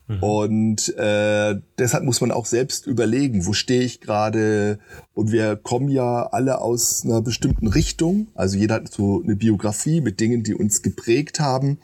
[0.07, 0.23] Mhm.
[0.23, 4.79] Und äh, deshalb muss man auch selbst überlegen, wo stehe ich gerade.
[5.15, 8.29] Und wir kommen ja alle aus einer bestimmten Richtung.
[8.35, 11.79] Also jeder hat so eine Biografie mit Dingen, die uns geprägt haben.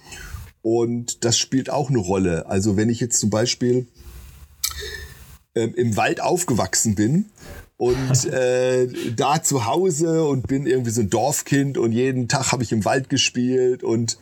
[0.62, 2.46] Und das spielt auch eine Rolle.
[2.46, 3.86] Also wenn ich jetzt zum Beispiel
[5.54, 7.26] ähm, im Wald aufgewachsen bin
[7.76, 12.62] und äh, da zu Hause und bin irgendwie so ein Dorfkind und jeden Tag habe
[12.62, 14.18] ich im Wald gespielt und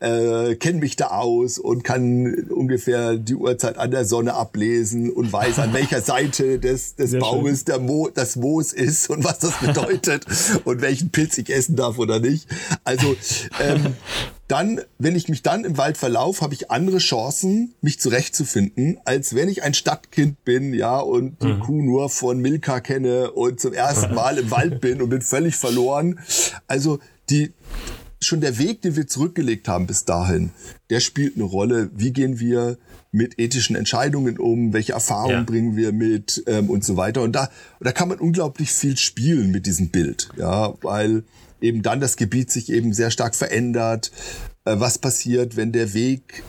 [0.00, 5.30] äh, kenne mich da aus und kann ungefähr die Uhrzeit an der Sonne ablesen und
[5.30, 9.58] weiß, an welcher Seite des, des Baumes der Mo das Moos ist und was das
[9.60, 10.24] bedeutet
[10.64, 12.48] und welchen Pilz ich essen darf oder nicht.
[12.82, 13.14] Also
[13.60, 13.94] ähm,
[14.48, 19.34] dann, wenn ich mich dann im Wald verlaufe, habe ich andere Chancen, mich zurechtzufinden, als
[19.34, 21.60] wenn ich ein Stadtkind bin, ja, und die mhm.
[21.60, 25.56] Kuh nur von Milka kenne und zum ersten Mal im Wald bin und bin völlig
[25.56, 26.20] verloren.
[26.66, 26.98] Also
[27.30, 27.52] die,
[28.20, 30.50] schon der Weg, den wir zurückgelegt haben bis dahin,
[30.90, 31.90] der spielt eine Rolle.
[31.94, 32.78] Wie gehen wir
[33.10, 34.72] mit ethischen Entscheidungen um?
[34.72, 35.42] Welche Erfahrungen ja.
[35.44, 37.22] bringen wir mit ähm, und so weiter?
[37.22, 37.48] Und da,
[37.80, 41.24] da kann man unglaublich viel spielen mit diesem Bild, ja, weil
[41.62, 44.12] eben dann das Gebiet sich eben sehr stark verändert.
[44.64, 46.42] Äh, was passiert, wenn der Weg,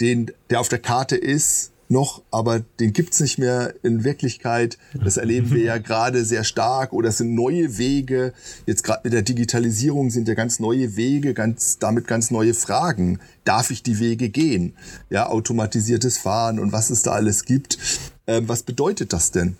[0.00, 4.78] den, der auf der Karte ist, noch, aber den gibt's nicht mehr in Wirklichkeit.
[4.92, 6.92] Das erleben wir ja gerade sehr stark.
[6.92, 8.32] Oder es sind neue Wege.
[8.66, 13.20] Jetzt gerade mit der Digitalisierung sind ja ganz neue Wege, ganz damit ganz neue Fragen.
[13.44, 14.74] Darf ich die Wege gehen?
[15.10, 17.78] Ja, automatisiertes Fahren und was es da alles gibt.
[18.26, 19.56] Ähm, was bedeutet das denn?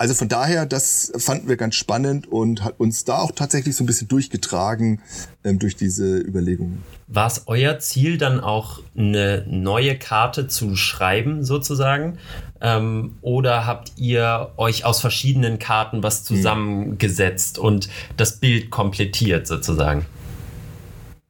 [0.00, 3.82] Also von daher, das fanden wir ganz spannend und hat uns da auch tatsächlich so
[3.82, 5.02] ein bisschen durchgetragen
[5.42, 6.84] ähm, durch diese Überlegungen.
[7.08, 12.18] War es euer Ziel, dann auch eine neue Karte zu schreiben, sozusagen?
[12.60, 16.36] Ähm, oder habt ihr euch aus verschiedenen Karten was hm.
[16.36, 17.64] zusammengesetzt hm.
[17.64, 20.06] und das Bild komplettiert, sozusagen?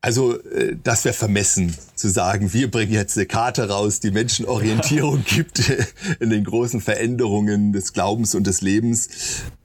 [0.00, 4.46] Also äh, das wäre vermessen zu sagen, wir bringen jetzt eine Karte raus, die Menschen
[4.46, 5.72] Orientierung gibt
[6.20, 9.08] in den großen Veränderungen des Glaubens und des Lebens.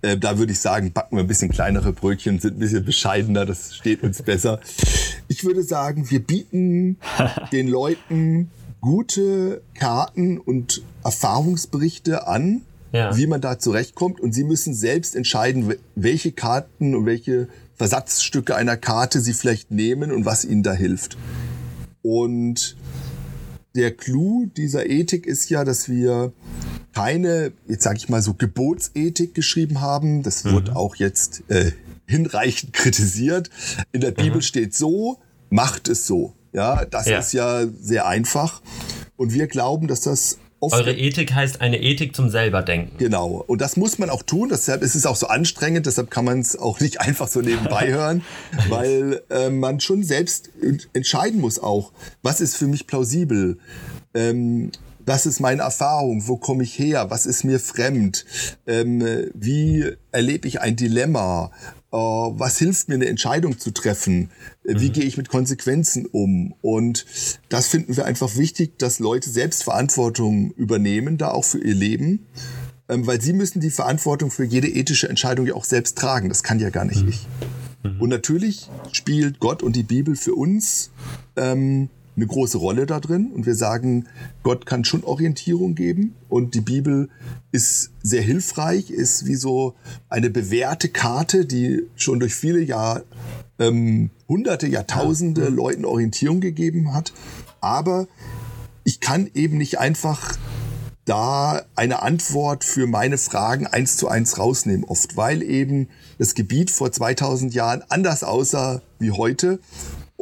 [0.02, 3.46] Äh, da würde ich sagen, backen wir ein bisschen kleinere Brötchen, sind ein bisschen bescheidener,
[3.46, 4.60] das steht uns besser.
[5.28, 6.98] Ich würde sagen, wir bieten
[7.52, 8.50] den Leuten
[8.82, 13.16] gute Karten und Erfahrungsberichte an, ja.
[13.16, 14.20] wie man da zurechtkommt.
[14.20, 17.48] Und sie müssen selbst entscheiden, welche Karten und welche
[17.84, 21.18] Versatzstücke einer Karte sie vielleicht nehmen und was ihnen da hilft.
[22.02, 22.78] Und
[23.76, 26.32] der Clou dieser Ethik ist ja, dass wir
[26.94, 30.24] keine, jetzt sage ich mal so, Gebotsethik geschrieben haben.
[30.24, 30.78] Das wird mhm.
[30.78, 31.74] auch jetzt äh,
[32.06, 33.50] hinreichend kritisiert.
[33.92, 34.44] In der Bibel mhm.
[34.44, 35.20] steht so,
[35.50, 36.36] macht es so.
[36.54, 37.20] Ja, das ja.
[37.20, 38.62] ist ja sehr einfach.
[39.18, 40.38] Und wir glauben, dass das.
[40.72, 42.98] Eure Ethik heißt eine Ethik zum Selberdenken.
[42.98, 43.44] Genau.
[43.48, 44.50] Und das muss man auch tun.
[44.50, 45.86] Deshalb ist es auch so anstrengend.
[45.86, 48.24] Deshalb kann man es auch nicht einfach so nebenbei hören,
[48.70, 50.50] weil äh, man schon selbst
[50.94, 53.58] entscheiden muss auch, was ist für mich plausibel.
[54.14, 54.72] Ähm,
[55.06, 56.28] was ist meine Erfahrung?
[56.28, 57.10] Wo komme ich her?
[57.10, 58.26] Was ist mir fremd?
[58.68, 61.52] Ähm, wie erlebe ich ein Dilemma?
[61.92, 64.32] Äh, was hilft mir, eine Entscheidung zu treffen?
[64.66, 64.94] Äh, wie mhm.
[64.94, 66.54] gehe ich mit Konsequenzen um?
[66.62, 67.06] Und
[67.50, 72.28] das finden wir einfach wichtig, dass Leute selbst Verantwortung übernehmen, da auch für ihr Leben.
[72.90, 76.30] Ähm, weil sie müssen die Verantwortung für jede ethische Entscheidung ja auch selbst tragen.
[76.30, 77.10] Das kann ja gar nicht mhm.
[77.10, 77.28] ich.
[77.84, 78.02] Mhm.
[78.02, 80.92] Und natürlich spielt Gott und die Bibel für uns
[81.36, 84.08] ähm, eine große Rolle da drin und wir sagen,
[84.44, 87.10] Gott kann schon Orientierung geben und die Bibel
[87.52, 89.74] ist sehr hilfreich, ist wie so
[90.10, 93.02] eine bewährte Karte, die schon durch viele Jahr,
[93.60, 97.14] ähm, hunderte, Jahrtausende Leuten Orientierung gegeben hat.
[97.62, 98.08] Aber
[98.84, 100.38] ich kann eben nicht einfach
[101.06, 106.72] da eine Antwort für meine Fragen eins zu eins rausnehmen, oft, weil eben das Gebiet
[106.72, 109.60] vor 2000 Jahren anders aussah wie heute.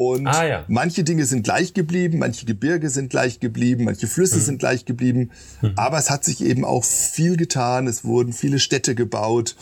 [0.03, 0.65] Und ah, ja.
[0.67, 4.41] manche Dinge sind gleich geblieben, manche Gebirge sind gleich geblieben, manche Flüsse mhm.
[4.41, 5.29] sind gleich geblieben.
[5.61, 5.73] Mhm.
[5.75, 7.85] Aber es hat sich eben auch viel getan.
[7.85, 9.55] Es wurden viele Städte gebaut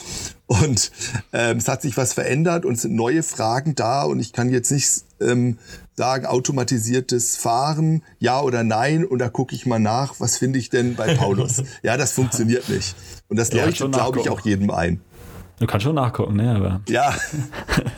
[0.48, 0.94] und
[1.34, 4.04] ähm, es hat sich was verändert und es sind neue Fragen da.
[4.04, 5.58] Und ich kann jetzt nicht ähm,
[5.98, 9.04] sagen, automatisiertes Fahren, ja oder nein.
[9.04, 11.64] Und da gucke ich mal nach, was finde ich denn bei Paulus.
[11.84, 12.96] ja, das funktioniert nicht.
[13.28, 15.02] Und das leuchtet, ja, glaube ich, auch jedem ein.
[15.60, 16.56] Du kannst schon nachgucken, ne?
[16.56, 16.82] Aber.
[16.88, 17.14] Ja.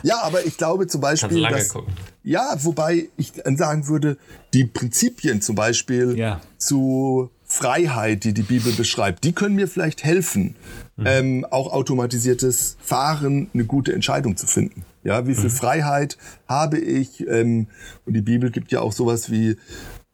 [0.02, 1.38] ja, aber ich glaube zum Beispiel.
[1.38, 1.92] Lange dass, gucken.
[2.24, 4.16] Ja, wobei ich sagen würde,
[4.52, 6.40] die Prinzipien zum Beispiel ja.
[6.58, 10.56] zu Freiheit, die die Bibel beschreibt, die können mir vielleicht helfen,
[10.96, 11.06] mhm.
[11.06, 14.84] ähm, auch automatisiertes Fahren eine gute Entscheidung zu finden.
[15.04, 15.50] Ja, wie viel mhm.
[15.50, 16.16] Freiheit
[16.48, 17.26] habe ich?
[17.26, 17.68] Ähm,
[18.06, 19.56] und die Bibel gibt ja auch sowas wie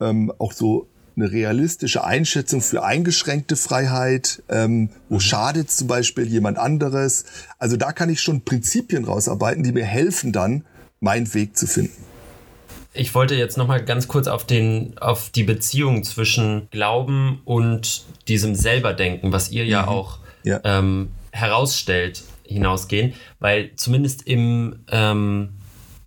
[0.00, 4.42] ähm, auch so eine realistische Einschätzung für eingeschränkte Freiheit.
[4.48, 5.20] Ähm, wo mhm.
[5.20, 7.24] schadet zum Beispiel jemand anderes?
[7.58, 10.64] Also da kann ich schon Prinzipien rausarbeiten, die mir helfen dann,
[11.00, 12.04] meinen Weg zu finden.
[12.94, 18.04] Ich wollte jetzt noch mal ganz kurz auf, den, auf die Beziehung zwischen Glauben und
[18.26, 19.88] diesem Selberdenken, was ihr ja mhm.
[19.88, 20.60] auch ja.
[20.64, 25.50] Ähm, herausstellt, hinausgehen, weil zumindest im ähm,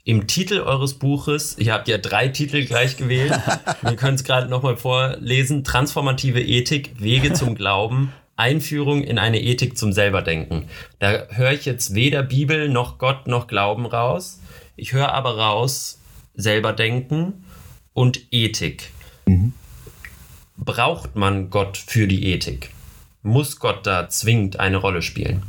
[0.04, 3.34] im Titel eures Buches, ihr habt ja drei Titel gleich gewählt,
[3.82, 9.78] wir können es gerade nochmal vorlesen, Transformative Ethik, Wege zum Glauben, Einführung in eine Ethik
[9.78, 10.64] zum Selberdenken.
[11.00, 14.40] Da höre ich jetzt weder Bibel noch Gott noch Glauben raus.
[14.76, 16.00] Ich höre aber raus
[16.34, 17.46] Selberdenken
[17.94, 18.92] und Ethik.
[19.28, 19.54] Mhm.
[20.58, 22.72] Braucht man Gott für die Ethik?
[23.22, 25.44] Muss Gott da zwingend eine Rolle spielen?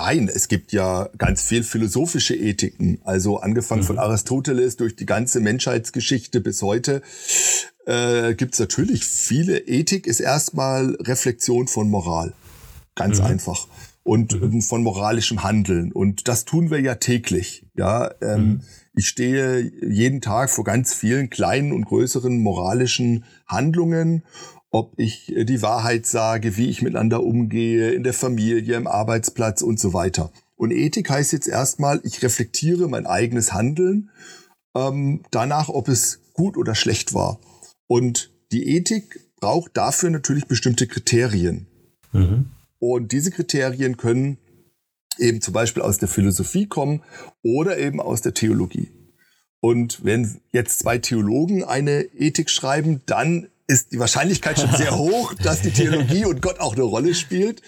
[0.00, 3.00] Nein, es gibt ja ganz viel philosophische Ethiken.
[3.02, 3.86] Also angefangen mhm.
[3.86, 7.02] von Aristoteles durch die ganze Menschheitsgeschichte bis heute
[7.84, 9.58] äh, gibt es natürlich viele.
[9.58, 12.32] Ethik ist erstmal Reflexion von Moral.
[12.94, 13.26] Ganz mhm.
[13.26, 13.66] einfach.
[14.04, 14.62] Und mhm.
[14.62, 15.90] von moralischem Handeln.
[15.90, 17.66] Und das tun wir ja täglich.
[17.74, 18.60] Ja, ähm, mhm.
[18.94, 24.22] ich stehe jeden Tag vor ganz vielen kleinen und größeren moralischen Handlungen
[24.70, 29.62] ob ich äh, die Wahrheit sage, wie ich miteinander umgehe, in der Familie, im Arbeitsplatz
[29.62, 30.30] und so weiter.
[30.56, 34.10] Und Ethik heißt jetzt erstmal, ich reflektiere mein eigenes Handeln
[34.74, 37.38] ähm, danach, ob es gut oder schlecht war.
[37.86, 41.66] Und die Ethik braucht dafür natürlich bestimmte Kriterien.
[42.12, 42.46] Mhm.
[42.78, 44.38] Und diese Kriterien können
[45.18, 47.02] eben zum Beispiel aus der Philosophie kommen
[47.42, 48.90] oder eben aus der Theologie.
[49.60, 55.34] Und wenn jetzt zwei Theologen eine Ethik schreiben, dann ist die Wahrscheinlichkeit schon sehr hoch,
[55.34, 57.62] dass die Theologie und Gott auch eine Rolle spielt.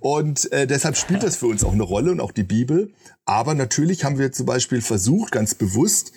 [0.00, 2.92] Und äh, deshalb spielt das für uns auch eine Rolle und auch die Bibel.
[3.26, 6.12] Aber natürlich haben wir zum Beispiel versucht, ganz bewusst,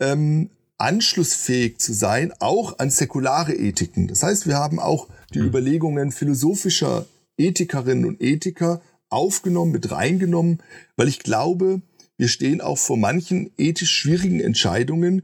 [0.00, 4.08] ähm, anschlussfähig zu sein, auch an säkulare Ethiken.
[4.08, 5.46] Das heißt, wir haben auch die mhm.
[5.46, 7.06] Überlegungen philosophischer
[7.38, 10.62] Ethikerinnen und Ethiker aufgenommen, mit reingenommen,
[10.96, 11.80] weil ich glaube,
[12.16, 15.22] wir stehen auch vor manchen ethisch schwierigen Entscheidungen,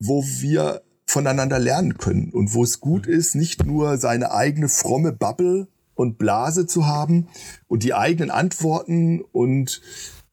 [0.00, 3.14] wo wir voneinander lernen können und wo es gut mhm.
[3.14, 7.28] ist, nicht nur seine eigene fromme Bubble und Blase zu haben
[7.68, 9.80] und die eigenen Antworten und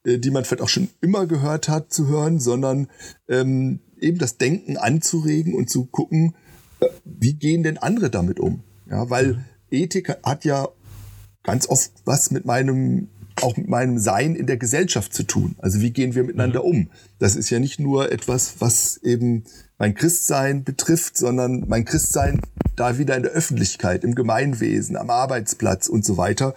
[0.05, 2.87] äh, die man vielleicht auch schon immer gehört hat, zu hören, sondern
[3.29, 6.35] ähm, eben das Denken anzuregen und zu gucken,
[6.79, 8.63] äh, wie gehen denn andere damit um?
[8.89, 9.45] Ja, weil mhm.
[9.71, 10.67] Ethik hat ja
[11.43, 13.09] ganz oft was mit meinem
[13.41, 15.55] auch mit meinem Sein in der Gesellschaft zu tun.
[15.57, 16.69] Also wie gehen wir miteinander mhm.
[16.69, 16.89] um?
[17.19, 19.43] Das ist ja nicht nur etwas, was eben
[19.77, 22.41] mein Christsein betrifft, sondern mein Christsein
[22.75, 26.55] da wieder in der Öffentlichkeit, im Gemeinwesen, am Arbeitsplatz und so weiter.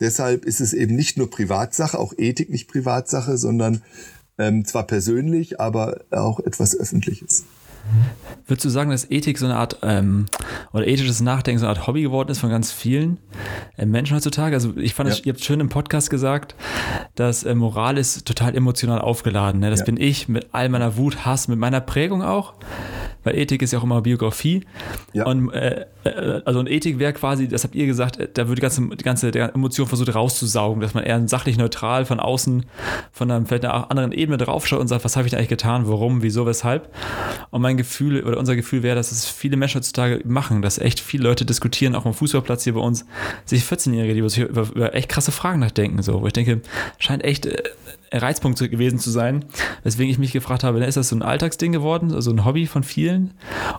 [0.00, 3.82] Deshalb ist es eben nicht nur Privatsache, auch Ethik nicht Privatsache, sondern
[4.38, 7.44] ähm, zwar persönlich, aber auch etwas Öffentliches.
[8.46, 10.26] Würdest du sagen, dass Ethik so eine Art ähm,
[10.72, 13.18] oder ethisches Nachdenken so eine Art Hobby geworden ist von ganz vielen
[13.76, 14.54] äh, Menschen heutzutage?
[14.54, 15.14] Also ich fand, ja.
[15.14, 16.54] das, ihr habt schön im Podcast gesagt,
[17.14, 19.60] dass äh, Moral ist total emotional aufgeladen.
[19.60, 19.70] Ne?
[19.70, 19.86] Das ja.
[19.86, 22.54] bin ich mit all meiner Wut, Hass, mit meiner Prägung auch
[23.28, 24.64] weil Ethik ist ja auch immer Biografie.
[25.12, 25.26] Ja.
[25.26, 28.56] Und, äh, äh also eine Ethik wäre quasi, das habt ihr gesagt, äh, da würde
[28.56, 32.64] die ganze, die ganze die Emotion versucht rauszusaugen, dass man eher sachlich neutral von außen,
[33.12, 35.88] von einer vielleicht einer anderen Ebene draufschaut und sagt, was habe ich da eigentlich getan,
[35.88, 36.88] warum, wieso, weshalb.
[37.50, 41.00] Und mein Gefühl oder unser Gefühl wäre, dass es viele Menschen heutzutage machen, dass echt
[41.00, 43.04] viele Leute diskutieren, auch am Fußballplatz hier bei uns,
[43.44, 46.62] sich 14-Jährige, die über, über, echt krasse Fragen nachdenken, so, wo ich denke,
[46.98, 47.62] scheint echt äh,
[48.12, 49.44] Reizpunkt gewesen zu sein,
[49.82, 52.82] weswegen ich mich gefragt habe, ist das so ein Alltagsding geworden, also ein Hobby von
[52.82, 53.34] vielen?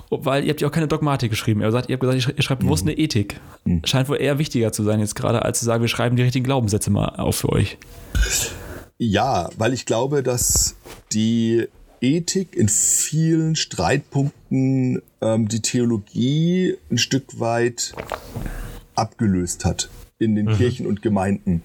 [0.09, 1.61] Weil ihr habt ja auch keine Dogmatik geschrieben.
[1.61, 2.91] Ihr, sagt, ihr habt gesagt, ihr schreibt bewusst mhm.
[2.91, 3.39] eine Ethik.
[3.65, 3.81] Mhm.
[3.85, 6.45] Scheint wohl eher wichtiger zu sein jetzt gerade, als zu sagen, wir schreiben die richtigen
[6.45, 7.77] Glaubenssätze mal auf für euch.
[8.97, 10.75] Ja, weil ich glaube, dass
[11.13, 11.67] die
[12.01, 17.93] Ethik in vielen Streitpunkten ähm, die Theologie ein Stück weit
[18.95, 19.89] abgelöst hat
[20.19, 20.57] in den mhm.
[20.57, 21.63] Kirchen und Gemeinden.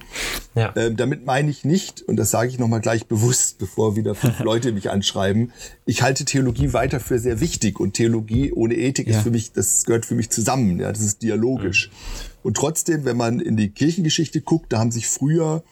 [0.55, 0.73] Ja.
[0.77, 4.39] Ähm, damit meine ich nicht, und das sage ich nochmal gleich bewusst, bevor wieder fünf
[4.45, 5.53] Leute mich anschreiben,
[5.85, 9.17] ich halte Theologie weiter für sehr wichtig und Theologie ohne Ethik ja.
[9.17, 11.89] ist für mich, das gehört für mich zusammen, ja, das ist dialogisch.
[11.89, 12.31] Mhm.
[12.45, 15.65] Und trotzdem, wenn man in die Kirchengeschichte guckt, da haben sich früher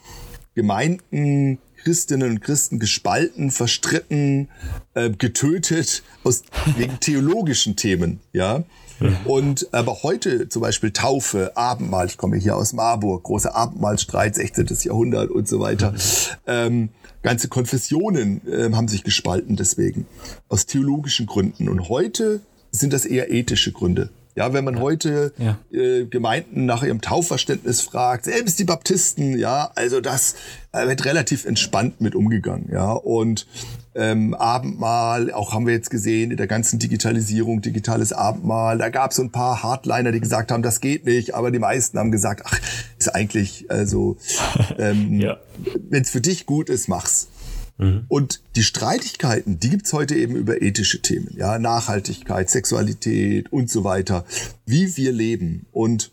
[0.53, 4.49] Gemeinden, Christinnen und Christen gespalten, verstritten,
[4.93, 6.43] äh, getötet aus
[6.77, 8.63] wegen theologischen Themen, ja.
[9.25, 14.67] Und aber heute zum Beispiel Taufe, Abendmahl, ich komme hier aus Marburg, großer Abendmahlstreit, 16.
[14.83, 15.93] Jahrhundert und so weiter.
[16.47, 16.89] Ähm,
[17.21, 20.05] ganze Konfessionen äh, haben sich gespalten deswegen,
[20.49, 21.69] aus theologischen Gründen.
[21.69, 24.09] Und heute sind das eher ethische Gründe.
[24.35, 25.59] Ja, wenn man heute ja.
[25.71, 30.35] äh, Gemeinden nach ihrem Taufverständnis fragt, selbst die Baptisten, ja, also das
[30.71, 32.93] äh, wird relativ entspannt mit umgegangen, ja.
[32.93, 33.45] Und
[33.95, 39.11] ähm, Abendmahl, auch haben wir jetzt gesehen in der ganzen Digitalisierung, digitales Abendmahl, da gab
[39.11, 42.11] es so ein paar Hardliner, die gesagt haben, das geht nicht, aber die meisten haben
[42.11, 42.59] gesagt, ach,
[42.97, 44.17] ist eigentlich, also,
[44.77, 45.37] ähm, ja.
[45.89, 47.27] wenn es für dich gut ist, mach's.
[47.77, 48.05] Mhm.
[48.07, 53.83] Und die Streitigkeiten, die gibt's heute eben über ethische Themen, ja, Nachhaltigkeit, Sexualität und so
[53.83, 54.25] weiter,
[54.65, 55.65] wie wir leben.
[55.71, 56.11] Und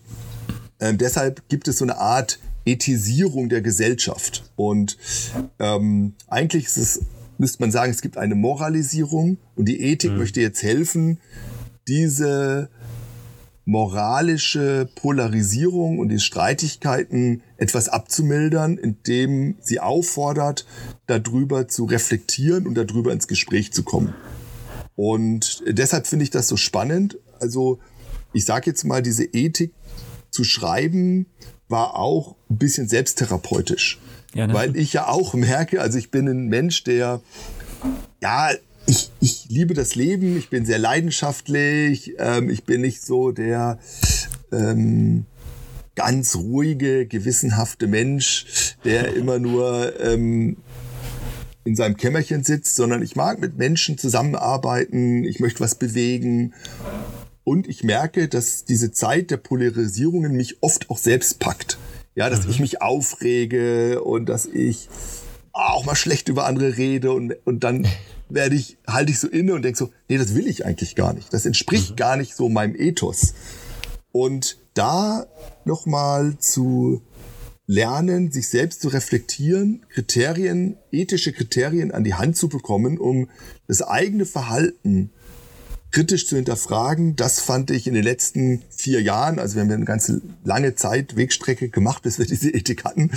[0.79, 4.51] äh, deshalb gibt es so eine Art Ethisierung der Gesellschaft.
[4.55, 4.97] Und
[5.59, 7.01] ähm, eigentlich ist es,
[7.41, 10.19] müsste man sagen, es gibt eine Moralisierung und die Ethik mhm.
[10.19, 11.19] möchte jetzt helfen,
[11.87, 12.69] diese
[13.65, 20.67] moralische Polarisierung und die Streitigkeiten etwas abzumildern, indem sie auffordert,
[21.07, 24.13] darüber zu reflektieren und darüber ins Gespräch zu kommen.
[24.95, 27.17] Und deshalb finde ich das so spannend.
[27.39, 27.79] Also
[28.33, 29.73] ich sage jetzt mal, diese Ethik
[30.29, 31.25] zu schreiben
[31.71, 33.99] war auch ein bisschen selbsttherapeutisch.
[34.33, 34.53] Ja, ne?
[34.53, 37.21] Weil ich ja auch merke, also ich bin ein Mensch, der
[38.21, 38.51] ja
[38.85, 43.79] ich, ich liebe das Leben, ich bin sehr leidenschaftlich, ähm, ich bin nicht so der
[44.51, 45.25] ähm,
[45.95, 50.57] ganz ruhige, gewissenhafte Mensch, der immer nur ähm,
[51.63, 56.53] in seinem Kämmerchen sitzt, sondern ich mag mit Menschen zusammenarbeiten, ich möchte was bewegen.
[57.43, 61.77] Und ich merke, dass diese Zeit der Polarisierungen mich oft auch selbst packt.
[62.13, 62.51] Ja, dass mhm.
[62.51, 64.89] ich mich aufrege und dass ich
[65.53, 67.87] auch mal schlecht über andere rede und, und dann
[68.29, 71.13] werde ich, halte ich so inne und denke so, nee, das will ich eigentlich gar
[71.13, 71.33] nicht.
[71.33, 71.95] Das entspricht mhm.
[71.95, 73.33] gar nicht so meinem Ethos.
[74.11, 75.25] Und da
[75.65, 77.01] nochmal zu
[77.65, 83.29] lernen, sich selbst zu reflektieren, Kriterien, ethische Kriterien an die Hand zu bekommen, um
[83.67, 85.11] das eigene Verhalten
[85.91, 89.85] kritisch zu hinterfragen, das fand ich in den letzten vier Jahren, also wir haben eine
[89.85, 93.11] ganze lange Zeit Wegstrecke gemacht, bis wir diese Ethik hatten,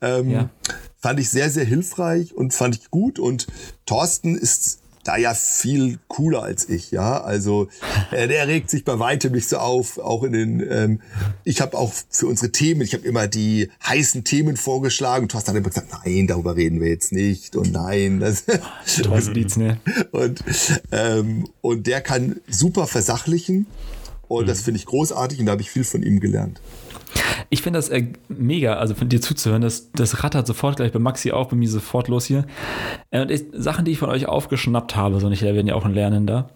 [0.00, 0.50] ähm, ja.
[0.98, 3.18] fand ich sehr, sehr hilfreich und fand ich gut.
[3.18, 3.46] Und
[3.84, 7.20] Thorsten ist da ja viel cooler als ich, ja.
[7.20, 7.68] Also
[8.10, 9.98] äh, der regt sich bei weitem nicht so auf.
[9.98, 11.00] Auch in den, ähm,
[11.44, 15.28] ich habe auch für unsere Themen, ich habe immer die heißen Themen vorgeschlagen.
[15.28, 18.20] Thorsten hat immer gesagt, nein, darüber reden wir jetzt nicht und nein.
[18.20, 18.44] Das
[19.32, 19.78] Dietz, ne?
[20.10, 20.42] Und,
[20.92, 23.66] ähm, und der kann super versachlichen
[24.28, 24.48] und mhm.
[24.48, 26.60] das finde ich großartig und da habe ich viel von ihm gelernt.
[27.50, 29.62] Ich finde das äh, mega, also von dir zuzuhören.
[29.62, 32.46] Das, das rattert sofort gleich bei Maxi auch, bei mir sofort los hier.
[33.10, 35.74] Äh, und ich, Sachen, die ich von euch aufgeschnappt habe, so nicht, da werden ja
[35.74, 36.50] auch ein Lernender.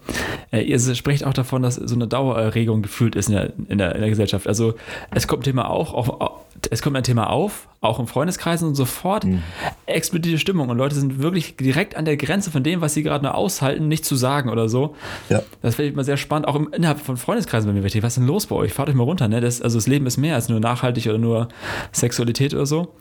[0.51, 3.95] Äh, ihr sprecht auch davon, dass so eine Dauererregung gefühlt ist in der, in der,
[3.95, 4.47] in der Gesellschaft.
[4.47, 4.75] Also
[5.13, 9.23] es kommt Thema auch, auch, es kommt ein Thema auf, auch im Freundeskreis und sofort
[9.23, 9.41] mhm.
[9.85, 13.03] explodiert die Stimmung und Leute sind wirklich direkt an der Grenze von dem, was sie
[13.03, 14.95] gerade nur aushalten, nicht zu sagen oder so.
[15.29, 15.41] Ja.
[15.61, 17.83] Das finde ich immer sehr spannend, auch im, innerhalb von Freundeskreisen bei mir.
[17.83, 18.73] Was ist denn los bei euch?
[18.73, 19.41] Fahrt euch mal runter, ne?
[19.41, 21.47] Das, also das Leben ist mehr als nur nachhaltig oder nur
[21.91, 22.93] Sexualität oder so.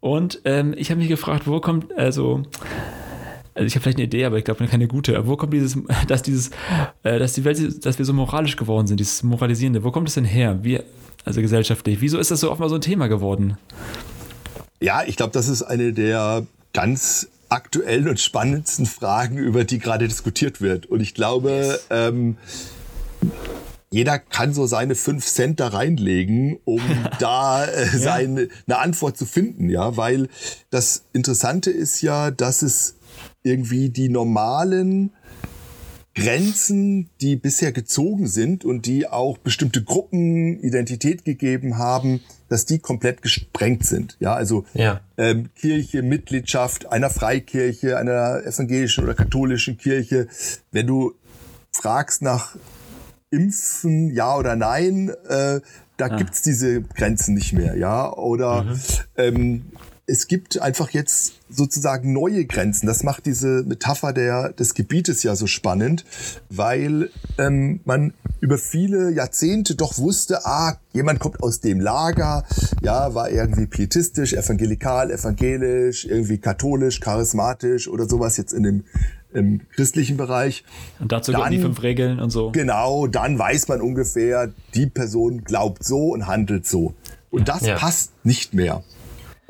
[0.00, 2.42] Und ähm, ich habe mich gefragt, wo kommt, also
[3.54, 5.16] also ich habe vielleicht eine Idee, aber ich glaube keine gute.
[5.16, 5.78] Aber wo kommt dieses,
[6.08, 6.50] dass dieses,
[7.02, 10.14] äh, dass die Welt, dass wir so moralisch geworden sind, dieses Moralisierende, wo kommt es
[10.14, 10.58] denn her?
[10.62, 10.80] Wie,
[11.24, 12.00] also gesellschaftlich.
[12.00, 13.58] Wieso ist das so oft mal so ein Thema geworden?
[14.80, 20.08] Ja, ich glaube, das ist eine der ganz aktuellen und spannendsten Fragen, über die gerade
[20.08, 20.86] diskutiert wird.
[20.86, 22.36] Und ich glaube, ähm,
[23.90, 26.80] jeder kann so seine fünf Cent da reinlegen, um
[27.18, 30.28] da äh, seine, eine Antwort zu finden, ja, weil
[30.70, 32.96] das Interessante ist ja, dass es
[33.42, 35.10] irgendwie die normalen
[36.14, 42.78] Grenzen, die bisher gezogen sind und die auch bestimmte Gruppen Identität gegeben haben, dass die
[42.78, 44.16] komplett gesprengt sind.
[44.20, 45.00] Ja, also ja.
[45.16, 50.28] Ähm, Kirche, Mitgliedschaft einer Freikirche, einer evangelischen oder katholischen Kirche.
[50.70, 51.14] Wenn du
[51.70, 52.56] fragst nach
[53.30, 55.60] Impfen, ja oder nein, äh,
[55.96, 56.16] da ah.
[56.16, 57.76] gibt's diese Grenzen nicht mehr.
[57.76, 58.80] Ja, oder mhm.
[59.16, 59.62] ähm,
[60.06, 62.86] es gibt einfach jetzt sozusagen neue Grenzen.
[62.86, 66.04] Das macht diese Metapher der, des Gebietes ja so spannend,
[66.50, 72.44] weil ähm, man über viele Jahrzehnte doch wusste, ah, jemand kommt aus dem Lager,
[72.82, 78.84] ja, war irgendwie pietistisch, evangelikal, evangelisch, irgendwie katholisch, charismatisch oder sowas jetzt in dem
[79.32, 80.62] im christlichen Bereich.
[80.98, 82.50] Und dazu dann, die fünf Regeln und so.
[82.50, 86.92] Genau, dann weiß man ungefähr, die Person glaubt so und handelt so.
[87.30, 87.76] Und das ja.
[87.76, 88.84] passt nicht mehr.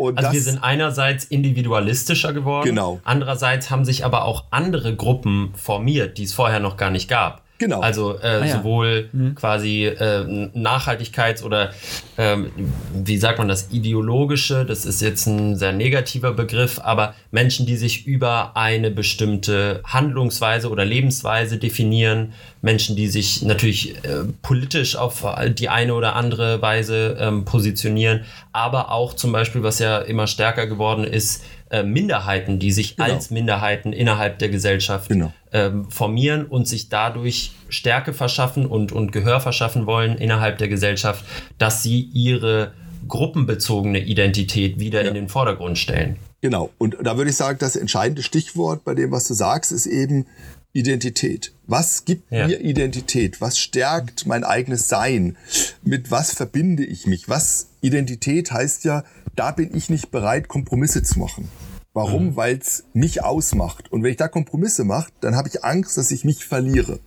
[0.08, 3.00] Und also wir sind einerseits individualistischer geworden, genau.
[3.04, 7.41] andererseits haben sich aber auch andere Gruppen formiert, die es vorher noch gar nicht gab.
[7.62, 7.78] Genau.
[7.78, 8.56] Also äh, ah, ja.
[8.56, 9.36] sowohl mhm.
[9.36, 11.70] quasi äh, Nachhaltigkeits- oder
[12.18, 12.50] ähm,
[12.92, 17.76] wie sagt man das, ideologische, das ist jetzt ein sehr negativer Begriff, aber Menschen, die
[17.76, 22.32] sich über eine bestimmte Handlungsweise oder Lebensweise definieren,
[22.62, 25.24] Menschen, die sich natürlich äh, politisch auf
[25.56, 30.66] die eine oder andere Weise ähm, positionieren, aber auch zum Beispiel, was ja immer stärker
[30.66, 33.08] geworden ist, äh, Minderheiten, die sich genau.
[33.08, 35.32] als Minderheiten innerhalb der Gesellschaft genau.
[35.52, 41.24] ähm, formieren und sich dadurch Stärke verschaffen und, und Gehör verschaffen wollen innerhalb der Gesellschaft,
[41.56, 42.72] dass sie ihre
[43.08, 45.08] gruppenbezogene Identität wieder ja.
[45.08, 46.18] in den Vordergrund stellen.
[46.42, 46.70] Genau.
[46.76, 50.26] Und da würde ich sagen, das entscheidende Stichwort bei dem, was du sagst, ist eben
[50.72, 51.52] Identität.
[51.66, 52.46] Was gibt ja.
[52.46, 53.40] mir Identität?
[53.40, 55.36] Was stärkt mein eigenes Sein?
[55.82, 57.28] Mit was verbinde ich mich?
[57.28, 59.04] Was Identität heißt ja,
[59.36, 61.48] da bin ich nicht bereit, Kompromisse zu machen.
[61.92, 62.28] Warum?
[62.28, 62.36] Mhm.
[62.36, 63.92] Weil es mich ausmacht.
[63.92, 67.00] Und wenn ich da Kompromisse mache, dann habe ich Angst, dass ich mich verliere.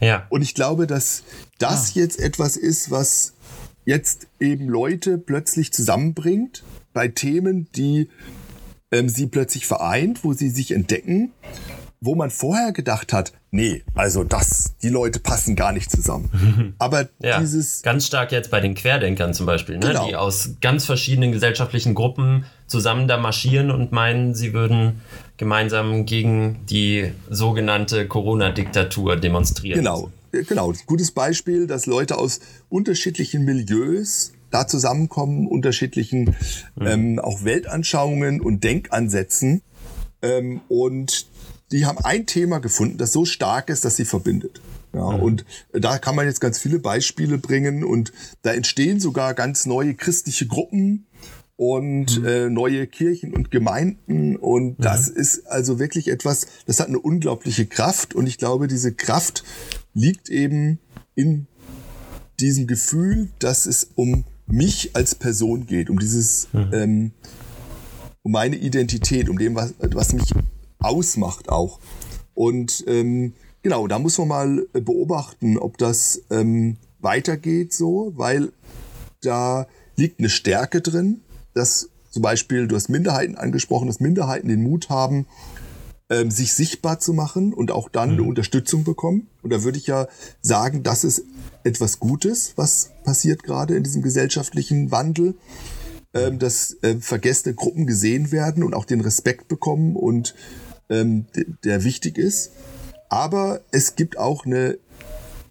[0.00, 0.26] Ja.
[0.30, 1.24] Und ich glaube, dass
[1.58, 2.02] das ja.
[2.02, 3.34] jetzt etwas ist, was
[3.84, 6.62] jetzt eben Leute plötzlich zusammenbringt
[6.92, 8.08] bei Themen, die
[8.92, 11.32] ähm, sie plötzlich vereint, wo sie sich entdecken
[12.00, 16.74] wo man vorher gedacht hat, nee, also das, die Leute passen gar nicht zusammen.
[16.78, 17.82] Aber ja, dieses.
[17.82, 19.88] Ganz stark jetzt bei den Querdenkern zum Beispiel, ne?
[19.88, 20.06] Genau.
[20.06, 25.00] die aus ganz verschiedenen gesellschaftlichen Gruppen zusammen da marschieren und meinen, sie würden
[25.36, 29.78] gemeinsam gegen die sogenannte Corona-Diktatur demonstrieren.
[29.78, 30.72] Genau, genau.
[30.86, 36.36] Gutes Beispiel, dass Leute aus unterschiedlichen Milieus da zusammenkommen, unterschiedlichen
[36.76, 36.86] mhm.
[36.86, 39.62] ähm, auch Weltanschauungen und Denkansätzen
[40.22, 41.27] ähm, und
[41.72, 44.60] die haben ein Thema gefunden, das so stark ist, dass sie verbindet.
[44.94, 45.22] Ja, mhm.
[45.22, 48.12] und da kann man jetzt ganz viele Beispiele bringen und
[48.42, 51.06] da entstehen sogar ganz neue christliche Gruppen
[51.56, 52.26] und mhm.
[52.26, 54.82] äh, neue Kirchen und Gemeinden und mhm.
[54.82, 59.44] das ist also wirklich etwas, das hat eine unglaubliche Kraft und ich glaube, diese Kraft
[59.92, 60.78] liegt eben
[61.14, 61.48] in
[62.40, 66.70] diesem Gefühl, dass es um mich als Person geht, um dieses, mhm.
[66.72, 67.12] ähm,
[68.22, 70.32] um meine Identität, um dem, was, was mich
[70.78, 71.80] ausmacht auch.
[72.34, 78.52] Und ähm, genau, da muss man mal beobachten, ob das ähm, weitergeht so, weil
[79.22, 79.66] da
[79.96, 81.20] liegt eine Stärke drin,
[81.54, 85.26] dass zum Beispiel, du hast Minderheiten angesprochen, dass Minderheiten den Mut haben,
[86.10, 88.18] ähm, sich sichtbar zu machen und auch dann mhm.
[88.18, 89.28] eine Unterstützung bekommen.
[89.42, 90.08] Und da würde ich ja
[90.40, 91.24] sagen, das ist
[91.64, 95.34] etwas Gutes, was passiert gerade in diesem gesellschaftlichen Wandel,
[96.14, 100.34] ähm, dass äh, vergessene Gruppen gesehen werden und auch den Respekt bekommen und
[100.90, 101.26] ähm,
[101.64, 102.52] der wichtig ist.
[103.08, 104.78] Aber es gibt auch eine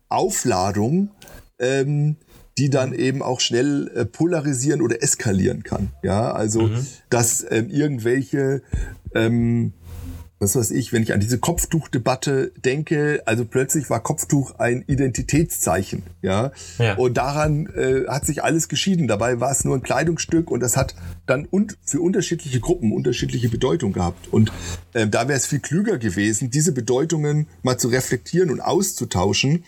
[0.09, 1.11] Aufladung,
[1.59, 2.17] ähm,
[2.57, 5.91] die dann eben auch schnell äh, polarisieren oder eskalieren kann.
[6.01, 6.85] Ja, also mhm.
[7.09, 8.63] dass ähm, irgendwelche
[9.13, 9.73] ähm,
[10.39, 16.03] was weiß ich, wenn ich an diese Kopftuchdebatte denke, also plötzlich war Kopftuch ein Identitätszeichen,
[16.21, 16.51] ja.
[16.77, 16.95] ja.
[16.95, 19.07] Und daran äh, hat sich alles geschieden.
[19.07, 23.49] Dabei war es nur ein Kleidungsstück und das hat dann un für unterschiedliche Gruppen unterschiedliche
[23.49, 24.31] Bedeutung gehabt.
[24.31, 24.51] Und
[24.93, 29.63] äh, da wäre es viel klüger gewesen, diese Bedeutungen mal zu reflektieren und auszutauschen,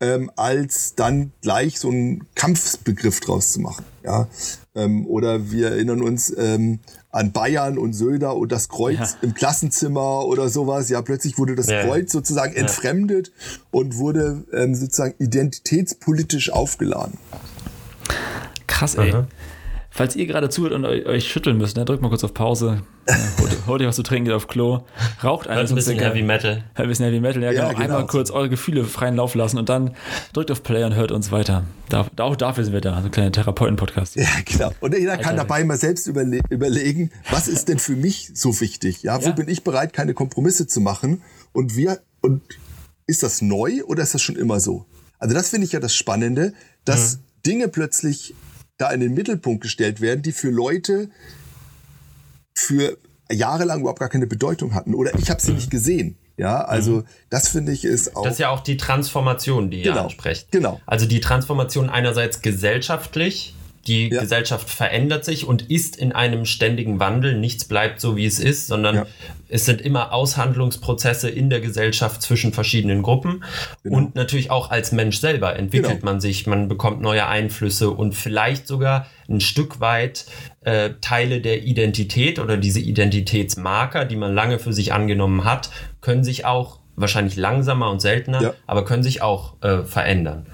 [0.00, 3.84] ähm, als dann gleich so einen Kampfbegriff draus zu machen.
[4.04, 4.28] Ja?
[4.74, 6.80] Ähm, oder wir erinnern uns ähm,
[7.18, 9.08] an Bayern und Söder und das Kreuz ja.
[9.22, 10.88] im Klassenzimmer oder sowas.
[10.88, 11.82] Ja, plötzlich wurde das ja.
[11.84, 12.60] Kreuz sozusagen ja.
[12.60, 13.32] entfremdet
[13.72, 17.18] und wurde ähm, sozusagen identitätspolitisch aufgeladen.
[18.68, 19.12] Krass, ey.
[19.12, 19.26] Mhm.
[19.98, 23.14] Falls ihr gerade zuhört und euch schütteln müsst, ne, drückt mal kurz auf Pause, äh,
[23.40, 24.84] holt, holt euch was zu trinken, geht auf Klo,
[25.24, 26.62] raucht ein bisschen Heavy Metal.
[26.76, 27.80] Ein bisschen Heavy Metal, ja, ja genau.
[27.80, 29.96] Einmal kurz eure Gefühle freien Lauf lassen und dann
[30.32, 31.64] drückt auf Play und hört uns weiter.
[31.88, 34.14] Da, auch dafür sind wir da, so ein kleiner Therapeuten-Podcast.
[34.14, 34.70] Ja, genau.
[34.78, 39.02] Und jeder kann dabei mal selbst überle überlegen, was ist denn für mich so wichtig?
[39.02, 39.32] Ja, wo ja.
[39.32, 41.22] bin ich bereit, keine Kompromisse zu machen?
[41.52, 42.42] Und wir, und
[43.08, 44.86] ist das neu oder ist das schon immer so?
[45.18, 46.52] Also das finde ich ja das Spannende,
[46.84, 47.20] dass mhm.
[47.44, 48.36] Dinge plötzlich
[48.78, 51.10] da in den Mittelpunkt gestellt werden, die für Leute
[52.54, 52.96] für
[53.30, 56.16] jahrelang überhaupt gar keine Bedeutung hatten oder ich habe sie nicht gesehen.
[56.36, 57.04] Ja, also mhm.
[57.30, 58.22] das finde ich ist auch.
[58.22, 60.52] Das ist ja auch die Transformation, die genau, ihr ansprecht.
[60.52, 60.80] Genau.
[60.86, 63.54] Also die Transformation einerseits gesellschaftlich,
[63.88, 64.20] die ja.
[64.20, 67.38] Gesellschaft verändert sich und ist in einem ständigen Wandel.
[67.38, 69.06] Nichts bleibt so, wie es ist, sondern ja.
[69.48, 73.44] es sind immer Aushandlungsprozesse in der Gesellschaft zwischen verschiedenen Gruppen.
[73.82, 73.96] Genau.
[73.96, 76.12] Und natürlich auch als Mensch selber entwickelt genau.
[76.12, 80.26] man sich, man bekommt neue Einflüsse und vielleicht sogar ein Stück weit
[80.60, 85.70] äh, Teile der Identität oder diese Identitätsmarker, die man lange für sich angenommen hat,
[86.00, 88.54] können sich auch wahrscheinlich langsamer und seltener, ja.
[88.66, 90.46] aber können sich auch äh, verändern.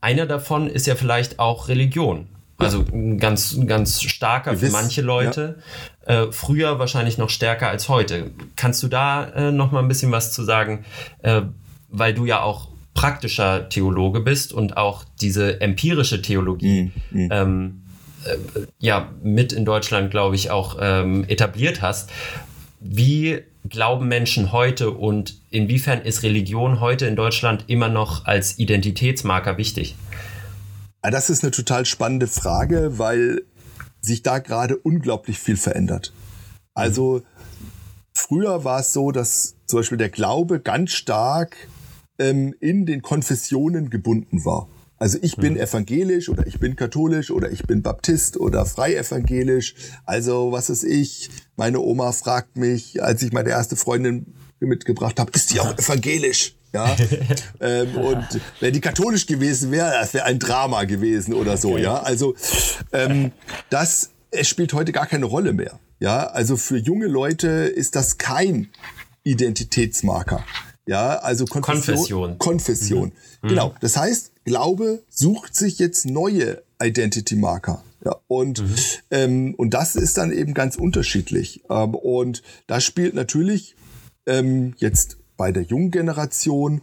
[0.00, 2.28] Einer davon ist ja vielleicht auch Religion.
[2.60, 5.58] Also ein ganz, ganz starker Gewiss, für manche Leute.
[6.06, 6.24] Ja.
[6.24, 8.30] Äh, früher wahrscheinlich noch stärker als heute.
[8.56, 10.84] Kannst du da äh, noch mal ein bisschen was zu sagen?
[11.22, 11.42] Äh,
[11.88, 17.28] weil du ja auch praktischer Theologe bist und auch diese empirische Theologie mhm.
[17.32, 17.82] ähm,
[18.24, 22.10] äh, ja mit in Deutschland, glaube ich, auch ähm, etabliert hast.
[22.80, 29.58] Wie glauben Menschen heute und inwiefern ist Religion heute in Deutschland immer noch als Identitätsmarker
[29.58, 29.96] wichtig?
[31.02, 33.42] Ah, das ist eine total spannende Frage, weil
[34.02, 36.12] sich da gerade unglaublich viel verändert.
[36.74, 37.22] Also
[38.12, 41.56] früher war es so, dass zum Beispiel der Glaube ganz stark
[42.18, 44.68] ähm, in den Konfessionen gebunden war.
[44.98, 45.60] Also ich bin mhm.
[45.60, 49.74] evangelisch oder ich bin katholisch oder ich bin Baptist oder freievangelisch.
[50.04, 51.30] Also was ist ich?
[51.56, 56.54] Meine Oma fragt mich, als ich meine erste Freundin mitgebracht habe, ist die auch evangelisch?
[56.72, 56.96] Ja.
[57.60, 58.26] ähm, und
[58.60, 61.82] wenn die katholisch gewesen wäre, das wäre ein Drama gewesen oder so, okay.
[61.82, 62.00] ja.
[62.00, 62.34] Also
[62.92, 63.32] ähm,
[63.70, 65.78] das es spielt heute gar keine Rolle mehr.
[65.98, 68.68] Ja, also für junge Leute ist das kein
[69.22, 70.44] Identitätsmarker.
[70.86, 72.38] Ja, also Konfession.
[72.38, 72.38] Konfession.
[72.38, 73.12] Konfession.
[73.42, 73.48] Mhm.
[73.48, 73.68] Genau.
[73.70, 73.74] Mhm.
[73.80, 77.84] Das heißt, Glaube sucht sich jetzt neue Identity-Marker.
[78.04, 78.74] Ja, und, mhm.
[79.10, 81.62] ähm, und das ist dann eben ganz unterschiedlich.
[81.68, 83.76] Ähm, und da spielt natürlich
[84.26, 86.82] ähm, jetzt bei der jungen Generation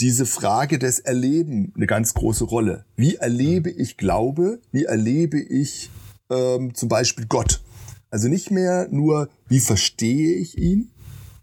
[0.00, 2.86] diese Frage des Erleben eine ganz große Rolle.
[2.96, 3.78] Wie erlebe mhm.
[3.78, 4.60] ich Glaube?
[4.70, 5.90] Wie erlebe ich
[6.30, 7.60] ähm, zum Beispiel Gott?
[8.08, 10.90] Also nicht mehr nur, wie verstehe ich ihn,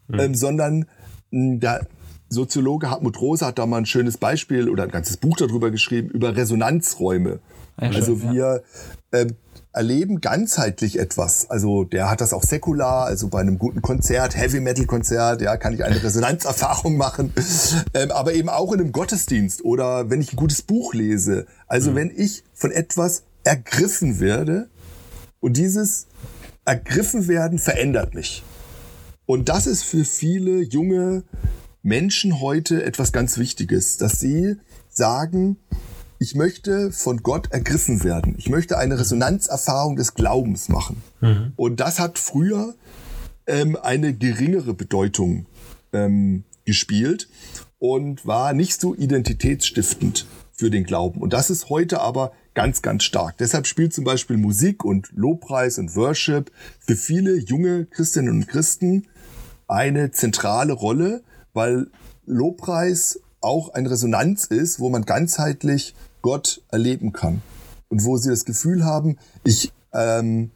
[0.07, 0.19] mhm.
[0.19, 0.85] ähm, sondern
[1.29, 1.87] mh, der
[2.29, 6.09] Soziologe Hartmut Rose hat da mal ein schönes Beispiel oder ein ganzes Buch darüber geschrieben,
[6.09, 7.41] über Resonanzräume.
[7.79, 8.63] Ja, also schön, wir
[9.13, 9.19] ja.
[9.19, 9.27] äh,
[9.79, 11.49] erleben ganzheitlich etwas.
[11.49, 15.55] Also der hat das auch säkular, also bei einem guten Konzert, Heavy Metal Konzert, ja,
[15.55, 17.33] kann ich eine Resonanzerfahrung machen,
[17.93, 21.45] ähm, aber eben auch in einem Gottesdienst oder wenn ich ein gutes Buch lese.
[21.65, 21.95] Also mhm.
[21.95, 24.67] wenn ich von etwas ergriffen werde
[25.39, 26.07] und dieses
[26.65, 28.43] ergriffen werden verändert mich.
[29.25, 31.23] Und das ist für viele junge
[31.83, 34.57] Menschen heute etwas ganz Wichtiges, dass sie
[34.89, 35.55] sagen,
[36.19, 38.35] ich möchte von Gott ergriffen werden.
[38.37, 41.01] Ich möchte eine Resonanzerfahrung des Glaubens machen.
[41.21, 41.53] Mhm.
[41.55, 42.75] Und das hat früher
[43.47, 45.45] ähm, eine geringere Bedeutung
[45.93, 47.29] ähm, gespielt
[47.79, 51.21] und war nicht so identitätsstiftend für den Glauben.
[51.21, 53.37] Und das ist heute aber ganz, ganz stark.
[53.37, 59.07] Deshalb spielt zum Beispiel Musik und Lobpreis und Worship für viele junge Christinnen und Christen
[59.69, 61.87] eine zentrale Rolle, weil
[62.25, 67.41] Lobpreis auch eine Resonanz ist, wo man ganzheitlich Gott erleben kann.
[67.89, 70.51] Und wo sie das Gefühl haben, ich ähm,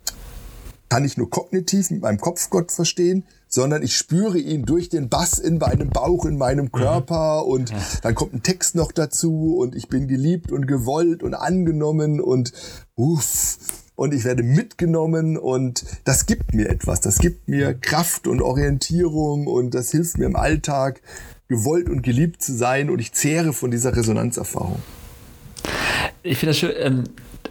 [0.89, 5.09] kann nicht nur kognitiv mit meinem Kopf Gott verstehen, sondern ich spüre ihn durch den
[5.09, 6.71] Bass in meinem Bauch, in meinem mhm.
[6.71, 11.33] Körper und dann kommt ein Text noch dazu und ich bin geliebt und gewollt und
[11.33, 12.53] angenommen und
[12.95, 13.57] uff,
[13.95, 19.47] und ich werde mitgenommen und das gibt mir etwas, das gibt mir Kraft und Orientierung
[19.47, 21.01] und das hilft mir im Alltag
[21.47, 24.81] gewollt und geliebt zu sein und ich zehre von dieser Resonanzerfahrung.
[26.23, 27.03] Ich finde das schön, ähm,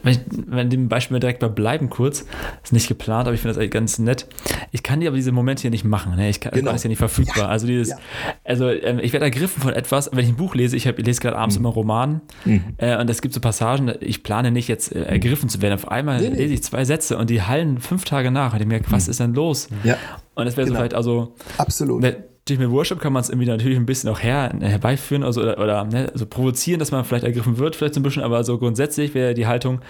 [0.03, 2.24] wenn, ich, wenn dem Beispiel direkt mal bleiben kurz,
[2.62, 4.26] ist nicht geplant, aber ich finde das ganz nett.
[4.70, 6.16] Ich kann dir aber diese Momente hier nicht machen.
[6.16, 6.28] Ne?
[6.28, 6.72] Ich kann, genau.
[6.72, 7.45] ist ja nicht verfügbar.
[7.45, 7.49] Ja.
[7.49, 7.97] Also dieses, ja.
[8.45, 11.07] also ähm, ich werde ergriffen von etwas, wenn ich ein Buch lese, ich, hab, ich
[11.07, 11.64] lese gerade abends mhm.
[11.64, 12.62] immer Roman mhm.
[12.78, 15.74] äh, und es gibt so Passagen, ich plane nicht jetzt äh, ergriffen zu werden.
[15.74, 16.37] Auf einmal nee, nee.
[16.37, 19.11] lese ich zwei Sätze und die hallen fünf Tage nach und ich merke, was mhm.
[19.11, 19.68] ist denn los?
[19.85, 19.97] Ja.
[20.35, 20.76] Und das wäre genau.
[20.76, 21.35] so vielleicht also.
[21.59, 22.01] Absolut.
[22.01, 25.43] Ne, durch mit Worship kann man es irgendwie natürlich ein bisschen auch her, herbeiführen also,
[25.43, 28.43] oder, oder ne, also provozieren, dass man vielleicht ergriffen wird, vielleicht so ein bisschen, aber
[28.43, 29.80] so grundsätzlich wäre die Haltung,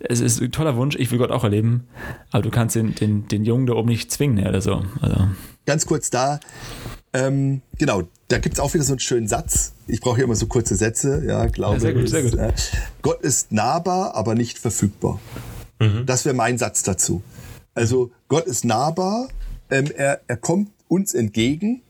[0.00, 1.86] es ist ein toller Wunsch, ich will Gott auch erleben,
[2.32, 4.84] aber du kannst den, den, den Jungen da oben nicht zwingen ne, oder so.
[5.00, 5.28] Also.
[5.66, 6.40] Ganz kurz da,
[7.12, 9.74] ähm, genau, da gibt es auch wieder so einen schönen Satz.
[9.86, 12.34] Ich brauche hier immer so kurze Sätze, ja, glaube ja, sehr gut, ist, sehr gut.
[12.34, 12.52] Äh,
[13.02, 15.20] Gott ist nahbar, aber nicht verfügbar.
[15.78, 16.06] Mhm.
[16.06, 17.22] Das wäre mein Satz dazu.
[17.74, 19.28] Also Gott ist nahbar,
[19.70, 21.82] ähm, er, er kommt uns entgegen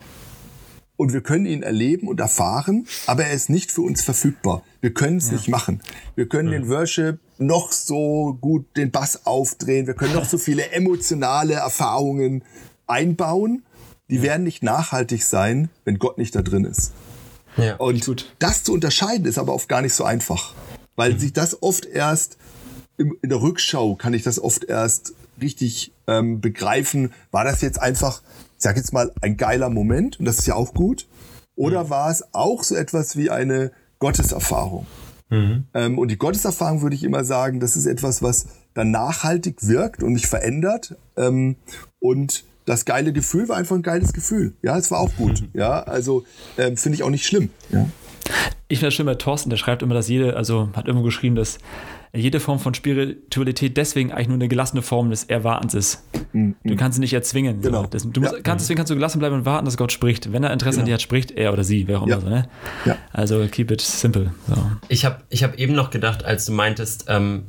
[0.96, 4.62] und wir können ihn erleben und erfahren, aber er ist nicht für uns verfügbar.
[4.80, 5.32] Wir können es ja.
[5.34, 5.82] nicht machen.
[6.14, 6.58] Wir können ja.
[6.58, 12.44] den Worship noch so gut den Bass aufdrehen, wir können noch so viele emotionale Erfahrungen
[12.86, 13.64] einbauen,
[14.08, 14.22] die ja.
[14.22, 16.92] werden nicht nachhaltig sein, wenn Gott nicht da drin ist.
[17.56, 18.34] Ja, und gut.
[18.38, 20.54] das zu unterscheiden ist aber oft gar nicht so einfach,
[20.96, 21.18] weil mhm.
[21.18, 22.36] sich das oft erst
[22.96, 27.12] im, in der Rückschau kann ich das oft erst richtig ähm, begreifen.
[27.30, 28.22] War das jetzt einfach,
[28.64, 31.06] sag jetzt mal, ein geiler Moment und das ist ja auch gut?
[31.54, 31.90] Oder mhm.
[31.90, 34.86] war es auch so etwas wie eine Gotteserfahrung?
[35.30, 35.64] Mhm.
[35.74, 40.02] Ähm, und die Gotteserfahrung würde ich immer sagen, das ist etwas, was dann nachhaltig wirkt
[40.02, 40.96] und mich verändert.
[41.16, 41.56] Ähm,
[42.00, 44.54] und das geile Gefühl war einfach ein geiles Gefühl.
[44.62, 45.42] Ja, es war auch gut.
[45.42, 45.48] Mhm.
[45.52, 46.24] Ja, also
[46.58, 47.50] ähm, finde ich auch nicht schlimm.
[47.70, 47.86] Ja.
[48.68, 51.34] Ich finde das schön bei Thorsten, der schreibt immer, dass jede, also hat immer geschrieben,
[51.36, 51.58] dass
[52.14, 56.04] jede Form von Spiritualität deswegen eigentlich nur eine gelassene Form des Erwartens ist.
[56.32, 56.54] Mhm.
[56.64, 57.60] Du kannst sie nicht erzwingen.
[57.60, 57.82] Genau.
[57.82, 57.88] So.
[57.88, 58.40] Das, du musst, ja.
[58.40, 60.32] kannst, deswegen kannst du gelassen bleiben und warten, dass Gott spricht.
[60.32, 60.82] Wenn er Interesse genau.
[60.82, 62.14] an dir hat, spricht er oder sie, wer auch immer.
[62.14, 62.20] Ja.
[62.20, 62.48] So, ne?
[62.84, 62.96] ja.
[63.12, 64.32] Also keep it simple.
[64.48, 64.56] So.
[64.88, 67.44] Ich habe ich hab eben noch gedacht, als du meintest, ähm,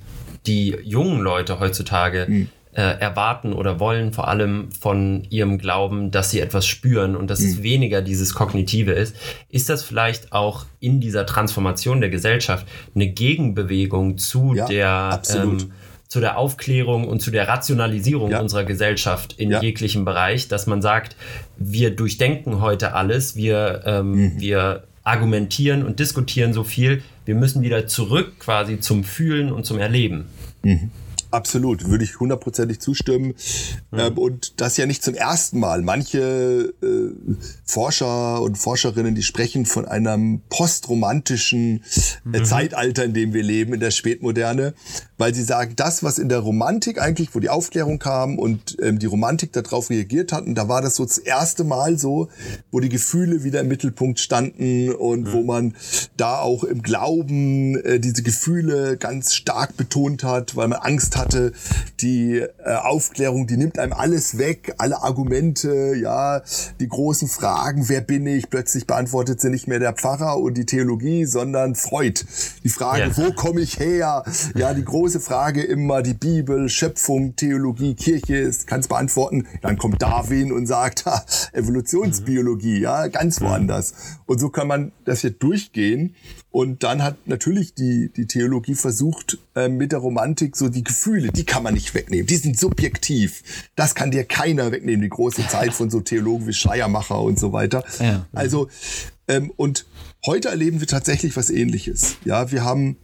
[0.47, 6.29] die jungen Leute heutzutage, mhm äh, erwarten oder wollen vor allem von ihrem Glauben, dass
[6.29, 7.47] sie etwas spüren und dass mhm.
[7.47, 9.15] es weniger dieses Kognitive ist.
[9.49, 15.71] Ist das vielleicht auch in dieser Transformation der Gesellschaft eine Gegenbewegung zu ja, der ähm,
[16.07, 18.39] zu der Aufklärung und zu der Rationalisierung ja.
[18.39, 19.61] unserer Gesellschaft in ja.
[19.61, 21.15] jeglichem Bereich, dass man sagt,
[21.57, 24.39] wir durchdenken heute alles, wir, ähm, mhm.
[24.39, 29.79] wir argumentieren und diskutieren so viel, wir müssen wieder zurück quasi zum Fühlen und zum
[29.79, 30.25] Erleben.
[30.61, 30.91] Mhm.
[31.31, 33.35] Absolut, würde ich hundertprozentig zustimmen.
[33.91, 33.99] Mhm.
[33.99, 35.81] Ähm, und das ja nicht zum ersten Mal.
[35.81, 41.83] Manche äh, Forscher und Forscherinnen, die sprechen von einem postromantischen
[42.31, 42.45] äh, mhm.
[42.45, 44.73] Zeitalter, in dem wir leben, in der Spätmoderne,
[45.17, 48.99] weil sie sagen, das, was in der Romantik eigentlich, wo die Aufklärung kam und ähm,
[48.99, 52.29] die Romantik darauf reagiert hatten, da war das so das erste Mal so,
[52.71, 55.33] wo die Gefühle wieder im Mittelpunkt standen und mhm.
[55.33, 55.75] wo man
[56.17, 61.53] da auch im Glauben äh, diese Gefühle ganz stark betont hat, weil man Angst hatte,
[62.01, 66.41] die äh, Aufklärung, die nimmt einem alles weg, alle Argumente, ja,
[66.79, 70.65] die großen Fragen, wer bin ich, plötzlich beantwortet sie nicht mehr der Pfarrer und die
[70.65, 72.25] Theologie, sondern Freud.
[72.63, 73.17] Die Frage, ja.
[73.17, 74.23] wo komme ich her?
[74.55, 79.45] Ja, die große Frage immer die Bibel, Schöpfung, Theologie, Kirche, kann es beantworten.
[79.61, 83.93] Dann kommt Darwin und sagt, ha, Evolutionsbiologie, ja, ganz woanders.
[84.25, 86.15] Und so kann man das hier durchgehen.
[86.49, 91.27] Und dann hat natürlich die, die Theologie versucht, äh, mit der Romantik so die Gefühle,
[91.31, 92.25] die kann man nicht wegnehmen.
[92.25, 93.43] Die sind subjektiv.
[93.75, 95.03] Das kann dir keiner wegnehmen.
[95.03, 97.83] Die große Zeit von so Theologen wie Schleiermacher und so weiter.
[97.99, 98.25] Ja.
[98.33, 98.69] Also,
[99.27, 99.85] ähm, und
[100.25, 102.15] heute erleben wir tatsächlich was ähnliches.
[102.25, 102.97] Ja, wir haben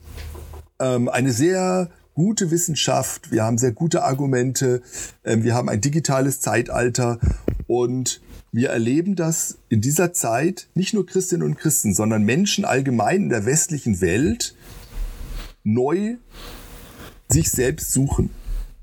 [0.81, 4.81] ähm, eine sehr gute Wissenschaft, wir haben sehr gute Argumente,
[5.23, 7.19] ähm, wir haben ein digitales Zeitalter
[7.67, 8.21] und
[8.51, 13.29] wir erleben das in dieser Zeit nicht nur Christinnen und Christen, sondern Menschen allgemein in
[13.29, 14.55] der westlichen Welt
[15.63, 16.17] neu
[17.29, 18.29] sich selbst suchen.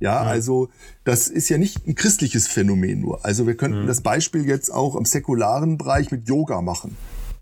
[0.00, 0.70] Ja, ja, also
[1.04, 3.24] das ist ja nicht ein christliches Phänomen nur.
[3.24, 3.86] Also wir könnten mhm.
[3.86, 6.96] das Beispiel jetzt auch im säkularen Bereich mit Yoga machen.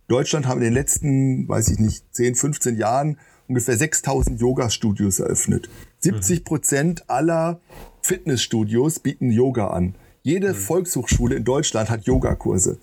[0.09, 3.19] Deutschland haben in den letzten, weiß ich nicht, 10, 15 Jahren
[3.49, 5.69] ungefähr 6000 Yoga-Studios eröffnet.
[6.01, 7.61] 70 Prozent aller
[8.03, 9.95] Fitnessstudios bieten Yoga an.
[10.23, 10.57] Jede mhm.
[10.57, 12.79] Volkshochschule in Deutschland hat Yogakurse.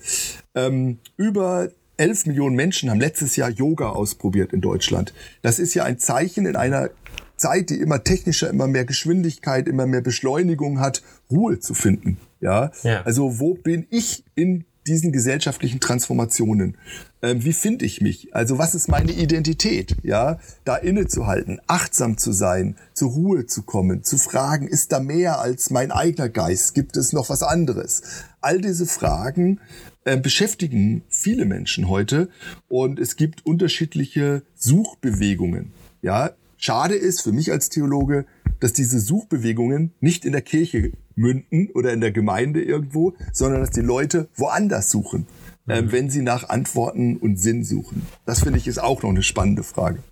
[0.54, 5.14] Ähm, über 11 Millionen Menschen haben letztes Jahr Yoga ausprobiert in Deutschland.
[5.42, 6.90] Das ist ja ein Zeichen in einer
[7.36, 12.18] Zeit, die immer technischer, immer mehr Geschwindigkeit, immer mehr Beschleunigung hat, Ruhe zu finden.
[12.40, 13.02] Ja, ja.
[13.02, 16.76] also wo bin ich in diesen gesellschaftlichen Transformationen?
[17.24, 18.34] Ähm, wie finde ich mich?
[18.34, 19.96] Also was ist meine Identität?
[20.02, 25.40] Ja, da innezuhalten, achtsam zu sein, zur Ruhe zu kommen, zu fragen, ist da mehr
[25.40, 26.74] als mein eigener Geist?
[26.74, 28.02] Gibt es noch was anderes?
[28.42, 29.58] All diese Fragen
[30.04, 32.28] äh, beschäftigen viele Menschen heute
[32.68, 35.72] und es gibt unterschiedliche Suchbewegungen.
[36.02, 38.26] Ja, schade ist für mich als Theologe,
[38.60, 43.70] dass diese Suchbewegungen nicht in der Kirche münden oder in der Gemeinde irgendwo, sondern dass
[43.70, 45.26] die Leute woanders suchen,
[45.66, 45.72] mhm.
[45.72, 48.06] äh, wenn sie nach Antworten und Sinn suchen.
[48.26, 50.02] Das finde ich ist auch noch eine spannende Frage.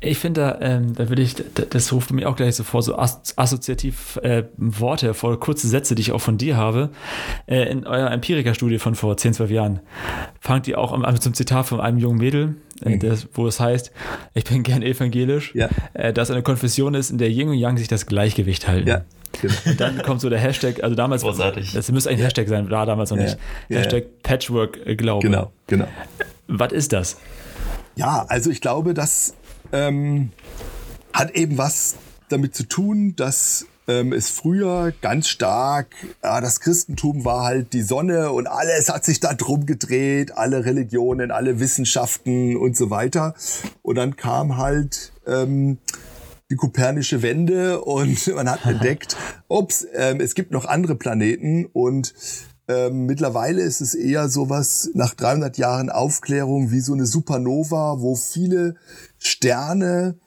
[0.00, 1.34] Ich finde, da, ähm, da würde ich,
[1.70, 6.02] das ruft mir auch gleich so vor, so assoziativ äh, Worte hervor, kurze Sätze, die
[6.02, 6.90] ich auch von dir habe.
[7.46, 9.80] Äh, in eurer Empiriker-Studie von vor 10, 12 Jahren
[10.40, 12.54] fangt ihr auch an mit so einem Zitat von einem jungen Mädel,
[12.84, 13.00] äh, mhm.
[13.00, 13.90] das, wo es heißt,
[14.34, 15.68] ich bin gern evangelisch, ja.
[15.94, 18.88] äh, dass eine Konfession ist, in der Yin und Yang sich das Gleichgewicht halten.
[18.88, 19.04] Ja.
[19.42, 19.54] Genau.
[19.66, 21.72] Und dann kommt so der Hashtag, also damals, Großartig.
[21.72, 23.24] das müsste ein Hashtag sein, da damals noch ja.
[23.24, 23.38] nicht.
[23.68, 25.26] Hashtag Patchwork-Glaube.
[25.26, 25.86] Genau, genau.
[26.46, 27.18] Was ist das?
[27.94, 29.34] Ja, also ich glaube, dass
[29.72, 30.32] ähm,
[31.12, 31.96] hat eben was
[32.28, 35.88] damit zu tun, dass ähm, es früher ganz stark,
[36.22, 40.64] ja, das Christentum war halt die Sonne und alles hat sich da drum gedreht, alle
[40.64, 43.34] Religionen, alle Wissenschaften und so weiter.
[43.82, 45.78] Und dann kam halt ähm,
[46.50, 49.16] die kopernische Wende und man hat entdeckt,
[49.48, 52.14] ups, ähm, es gibt noch andere Planeten und
[52.68, 58.14] ähm, mittlerweile ist es eher sowas nach 300 Jahren Aufklärung wie so eine Supernova, wo
[58.14, 58.76] viele
[59.18, 60.18] Sterne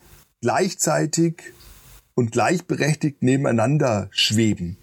[0.41, 1.41] gleichzeitig
[2.15, 4.77] und gleichberechtigt nebeneinander schweben.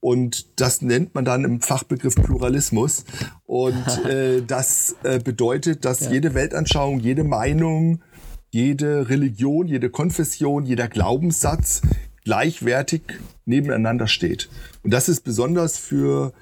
[0.00, 3.04] Und das nennt man dann im Fachbegriff Pluralismus.
[3.44, 6.12] Und äh, das äh, bedeutet, dass ja.
[6.12, 8.02] jede Weltanschauung, jede Meinung,
[8.50, 11.82] jede Religion, jede Konfession, jeder Glaubenssatz
[12.26, 13.02] gleichwertig
[13.44, 14.48] nebeneinander steht.
[14.82, 16.32] Und das ist besonders für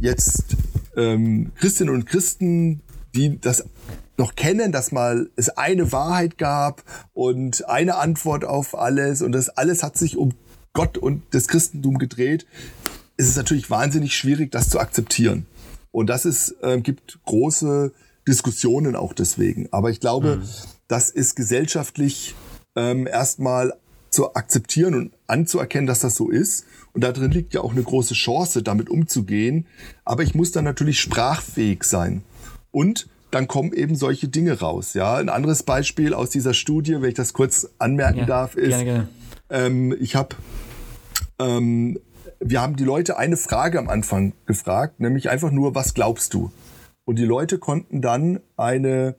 [0.00, 0.56] jetzt
[0.96, 2.80] ähm, Christinnen und Christen,
[3.14, 3.66] die das
[4.16, 9.50] noch kennen, dass mal es eine Wahrheit gab und eine Antwort auf alles und das
[9.50, 10.32] alles hat sich um
[10.72, 12.46] Gott und das Christentum gedreht,
[13.18, 15.44] ist es natürlich wahnsinnig schwierig, das zu akzeptieren.
[15.90, 17.92] Und das ist, äh, gibt große
[18.26, 19.68] Diskussionen auch deswegen.
[19.72, 20.48] Aber ich glaube, mhm.
[20.88, 22.34] das ist gesellschaftlich
[22.76, 23.74] ähm, erstmal
[24.10, 26.66] zu akzeptieren und anzuerkennen, dass das so ist.
[26.92, 29.66] Und da drin liegt ja auch eine große Chance, damit umzugehen.
[30.04, 32.22] Aber ich muss dann natürlich sprachfähig sein.
[32.70, 34.94] Und dann kommen eben solche Dinge raus.
[34.94, 38.70] Ja, ein anderes Beispiel aus dieser Studie, wenn ich das kurz anmerken ja, darf, ist,
[38.70, 39.08] gerne, gerne.
[39.50, 40.36] Ähm, ich habe,
[41.38, 41.98] ähm,
[42.40, 46.50] wir haben die Leute eine Frage am Anfang gefragt, nämlich einfach nur, was glaubst du?
[47.04, 49.16] Und die Leute konnten dann eine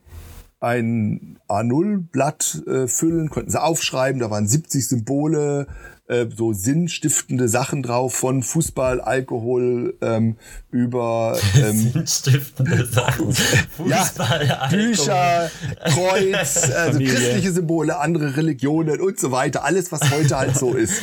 [0.59, 5.67] ein A0-Blatt äh, füllen, konnten sie aufschreiben, da waren 70 Symbole,
[6.07, 10.35] äh, so sinnstiftende Sachen drauf, von Fußball, Alkohol ähm,
[10.71, 13.31] über ähm, sinnstiftende Sachen.
[13.31, 15.49] Fußball, ja, Bücher,
[15.85, 21.01] Kreuz, also christliche Symbole, andere Religionen und so weiter, alles, was heute halt so ist.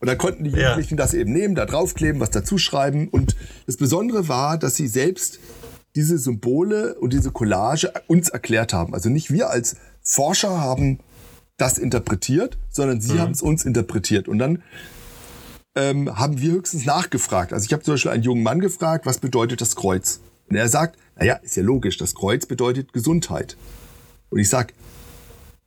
[0.00, 1.04] Und dann konnten die Jugendlichen ja.
[1.04, 3.06] das eben nehmen, da draufkleben, was dazuschreiben.
[3.08, 3.36] Und
[3.66, 5.38] das Besondere war, dass sie selbst
[5.94, 8.94] diese Symbole und diese Collage uns erklärt haben.
[8.94, 11.00] Also nicht wir als Forscher haben
[11.58, 13.18] das interpretiert, sondern sie mhm.
[13.20, 14.26] haben es uns interpretiert.
[14.28, 14.62] Und dann
[15.74, 17.52] ähm, haben wir höchstens nachgefragt.
[17.52, 20.20] Also ich habe zum Beispiel einen jungen Mann gefragt, was bedeutet das Kreuz?
[20.48, 23.56] Und er sagt, naja, ist ja logisch, das Kreuz bedeutet Gesundheit.
[24.30, 24.72] Und ich sag,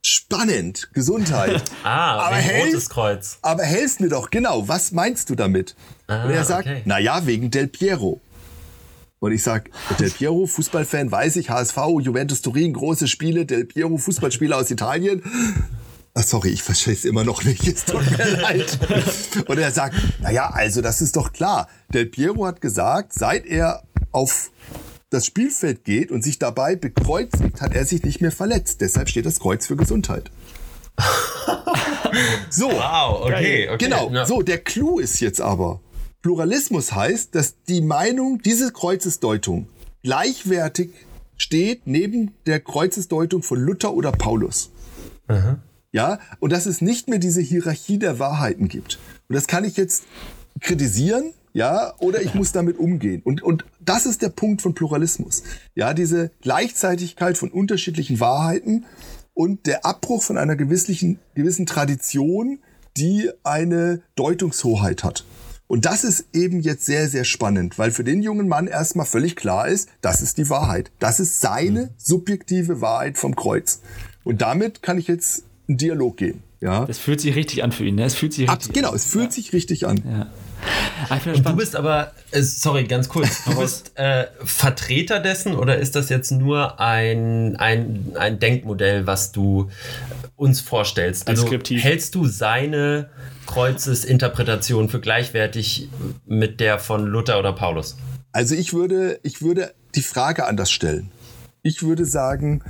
[0.02, 1.62] spannend, Gesundheit.
[1.84, 3.38] ah, aber helf, rotes Kreuz.
[3.42, 5.74] Aber helf mir doch, genau, was meinst du damit?
[6.06, 6.82] Ah, und er sagt, okay.
[6.84, 8.20] naja, wegen Del Piero.
[9.18, 13.96] Und ich sag, Del Piero, Fußballfan, weiß ich, HSV, Juventus Turin, große Spiele, Del Piero,
[13.96, 15.22] Fußballspieler aus Italien.
[16.14, 18.78] Ach, sorry, ich verstehe es immer noch nicht, es tut mir leid.
[19.46, 21.68] Und er sagt, naja, also das ist doch klar.
[21.92, 24.50] Del Piero hat gesagt, seit er auf
[25.10, 28.80] das Spielfeld geht und sich dabei bekreuzigt, hat er sich nicht mehr verletzt.
[28.80, 30.30] Deshalb steht das Kreuz für Gesundheit.
[32.50, 32.70] so.
[32.70, 33.76] Wow, okay, okay.
[33.78, 34.10] Genau.
[34.10, 34.26] Ja.
[34.26, 35.80] So, der Clou ist jetzt aber,
[36.22, 39.68] Pluralismus heißt, dass die Meinung, diese Kreuzesdeutung
[40.02, 40.90] gleichwertig
[41.36, 44.70] steht neben der Kreuzesdeutung von Luther oder Paulus.
[45.28, 45.58] Aha.
[45.92, 48.98] Ja, und dass es nicht mehr diese Hierarchie der Wahrheiten gibt.
[49.28, 50.04] Und das kann ich jetzt
[50.60, 53.22] kritisieren, ja, oder ich muss damit umgehen.
[53.24, 55.42] Und, und das ist der Punkt von Pluralismus.
[55.74, 58.84] Ja, diese Gleichzeitigkeit von unterschiedlichen Wahrheiten
[59.32, 62.58] und der Abbruch von einer gewissen, gewissen Tradition,
[62.96, 65.24] die eine Deutungshoheit hat.
[65.68, 69.34] Und das ist eben jetzt sehr, sehr spannend, weil für den jungen Mann erstmal völlig
[69.34, 70.92] klar ist, das ist die Wahrheit.
[71.00, 71.90] Das ist seine mhm.
[71.98, 73.80] subjektive Wahrheit vom Kreuz.
[74.22, 76.42] Und damit kann ich jetzt einen Dialog gehen.
[76.60, 76.84] Ja.
[76.84, 77.96] Das fühlt sich richtig an für ihn.
[77.96, 78.04] Ne?
[78.04, 78.96] Es fühlt sich richtig Genau, an.
[78.96, 79.30] es fühlt ja.
[79.32, 80.02] sich richtig an.
[80.08, 80.26] Ja.
[81.08, 85.78] Ah, Und du bist aber, äh, sorry, ganz kurz, du bist äh, Vertreter dessen oder
[85.78, 89.70] ist das jetzt nur ein, ein, ein Denkmodell, was du
[90.36, 91.28] uns vorstellst?
[91.28, 93.10] Also hältst du seine
[93.46, 95.88] Kreuzesinterpretation für gleichwertig
[96.26, 97.96] mit der von Luther oder Paulus?
[98.32, 101.10] Also ich würde, ich würde die Frage anders stellen.
[101.62, 102.62] Ich würde sagen,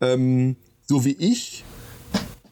[0.00, 1.64] ähm, so wie ich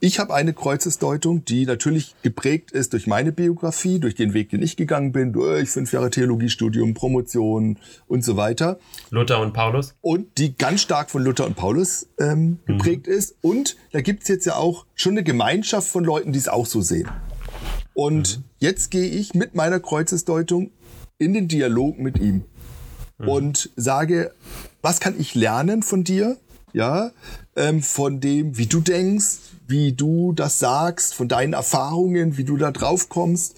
[0.00, 4.62] ich habe eine Kreuzesdeutung, die natürlich geprägt ist durch meine Biografie, durch den Weg, den
[4.62, 8.78] ich gegangen bin, durch fünf Jahre Theologiestudium, Promotion und so weiter.
[9.10, 9.94] Luther und Paulus.
[10.00, 12.58] Und die ganz stark von Luther und Paulus ähm, mhm.
[12.66, 13.12] geprägt mhm.
[13.12, 13.36] ist.
[13.40, 16.80] Und da gibt's jetzt ja auch schon eine Gemeinschaft von Leuten, die es auch so
[16.80, 17.08] sehen.
[17.94, 18.44] Und mhm.
[18.58, 20.70] jetzt gehe ich mit meiner Kreuzesdeutung
[21.18, 22.44] in den Dialog mit ihm
[23.18, 23.28] mhm.
[23.28, 24.32] und sage,
[24.82, 26.36] was kann ich lernen von dir?
[26.72, 27.12] Ja,
[27.56, 29.38] ähm, von dem, wie du denkst,
[29.68, 33.56] wie du das sagst, von deinen Erfahrungen, wie du da drauf kommst.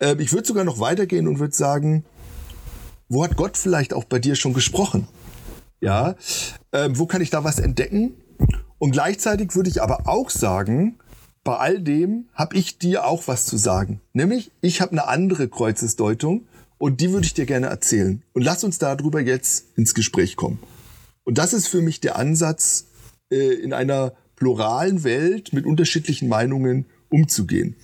[0.00, 2.04] Ähm, ich würde sogar noch weitergehen und würde sagen,
[3.08, 5.08] wo hat Gott vielleicht auch bei dir schon gesprochen?
[5.80, 6.14] Ja,
[6.72, 8.14] ähm, wo kann ich da was entdecken?
[8.78, 10.98] Und gleichzeitig würde ich aber auch sagen,
[11.44, 14.00] bei all dem habe ich dir auch was zu sagen.
[14.12, 16.46] Nämlich, ich habe eine andere Kreuzesdeutung
[16.78, 18.22] und die würde ich dir gerne erzählen.
[18.32, 20.60] Und lass uns darüber jetzt ins Gespräch kommen.
[21.24, 22.86] Und das ist für mich der Ansatz
[23.30, 27.76] äh, in einer pluralen Welt mit unterschiedlichen Meinungen umzugehen.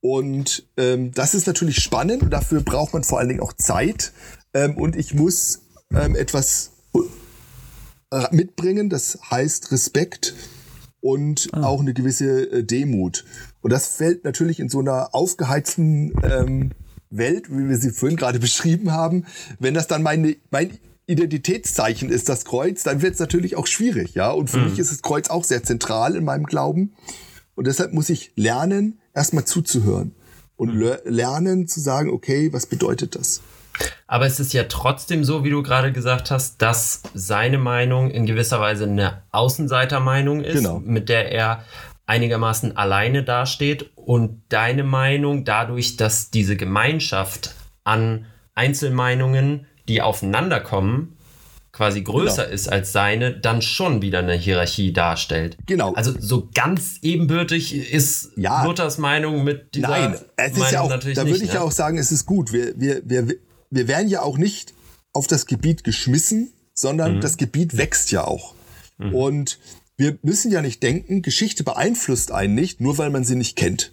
[0.00, 4.12] Und ähm, das ist natürlich spannend und dafür braucht man vor allen Dingen auch Zeit.
[4.54, 6.74] Ähm, und ich muss ähm, etwas
[8.12, 10.36] äh, mitbringen, das heißt Respekt
[11.00, 11.64] und ah.
[11.64, 13.24] auch eine gewisse äh, Demut.
[13.62, 16.70] Und das fällt natürlich in so einer aufgeheizten ähm,
[17.10, 19.26] Welt, wie wir sie vorhin gerade beschrieben haben,
[19.58, 24.14] wenn das dann meine, mein Identitätszeichen ist, das Kreuz, dann wird es natürlich auch schwierig,
[24.14, 24.30] ja.
[24.30, 24.70] Und für mhm.
[24.70, 26.94] mich ist das Kreuz auch sehr zentral in meinem Glauben.
[27.54, 30.14] Und deshalb muss ich lernen, erstmal zuzuhören
[30.56, 30.96] und mhm.
[31.04, 33.40] lernen zu sagen, okay, was bedeutet das?
[34.06, 38.26] Aber es ist ja trotzdem so, wie du gerade gesagt hast, dass seine Meinung in
[38.26, 40.80] gewisser Weise eine Außenseitermeinung ist, genau.
[40.80, 41.64] mit der er
[42.06, 47.54] einigermaßen alleine dasteht und deine Meinung dadurch, dass diese Gemeinschaft
[47.84, 51.16] an Einzelmeinungen, die aufeinander kommen,
[51.72, 52.54] quasi größer genau.
[52.54, 55.58] ist als seine, dann schon wieder eine Hierarchie darstellt.
[55.66, 55.92] Genau.
[55.92, 58.64] Also so ganz ebenbürtig ist ja.
[58.64, 61.56] Luthers Meinung mit dieser Nein, es ist Meinung ja auch, natürlich da würde ich ne?
[61.56, 62.52] ja auch sagen, es ist gut.
[62.52, 63.36] Wir, wir, wir,
[63.70, 64.72] wir werden ja auch nicht
[65.12, 67.20] auf das Gebiet geschmissen, sondern mhm.
[67.20, 68.54] das Gebiet wächst ja auch.
[68.96, 69.14] Mhm.
[69.14, 69.58] Und
[69.98, 73.92] wir müssen ja nicht denken, Geschichte beeinflusst einen nicht, nur weil man sie nicht kennt.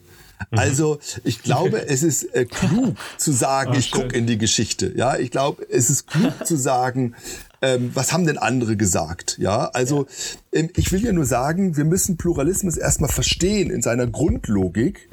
[0.52, 0.60] Mhm.
[0.60, 4.94] Also ich glaube, es ist äh, klug zu sagen, oh, ich gucke in die Geschichte.
[4.96, 7.16] Ja, ich glaube, es ist klug zu sagen,
[7.62, 9.38] ähm, was haben denn andere gesagt?
[9.40, 10.08] Ja, also
[10.54, 10.60] ja.
[10.60, 15.10] Ähm, ich will ja nur sagen, wir müssen Pluralismus erstmal verstehen in seiner Grundlogik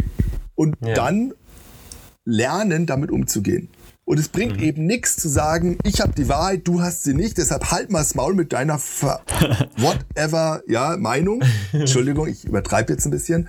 [0.55, 0.95] und ja.
[0.95, 1.33] dann
[2.25, 3.69] lernen, damit umzugehen.
[4.11, 4.65] Und es bringt mhm.
[4.65, 8.01] eben nichts zu sagen, ich habe die Wahrheit, du hast sie nicht, deshalb halt mal
[8.01, 9.21] das Maul mit deiner Ver
[9.77, 11.45] whatever ja, Meinung.
[11.73, 13.49] Entschuldigung, ich übertreibe jetzt ein bisschen.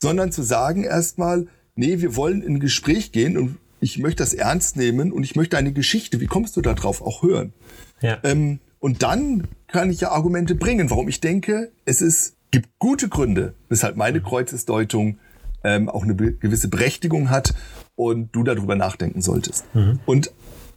[0.00, 1.46] Sondern zu sagen erstmal,
[1.76, 5.36] nee, wir wollen in ein Gespräch gehen und ich möchte das ernst nehmen und ich
[5.36, 7.52] möchte eine Geschichte, wie kommst du da drauf, auch hören.
[8.00, 8.18] Ja.
[8.24, 13.08] Ähm, und dann kann ich ja Argumente bringen, warum ich denke, es ist, gibt gute
[13.08, 14.24] Gründe, weshalb meine mhm.
[14.24, 15.18] Kreuzesdeutung
[15.64, 17.54] ähm, auch eine gewisse Berechtigung hat
[17.94, 19.64] und du darüber nachdenken solltest.
[19.74, 20.00] Mhm.
[20.06, 20.32] Und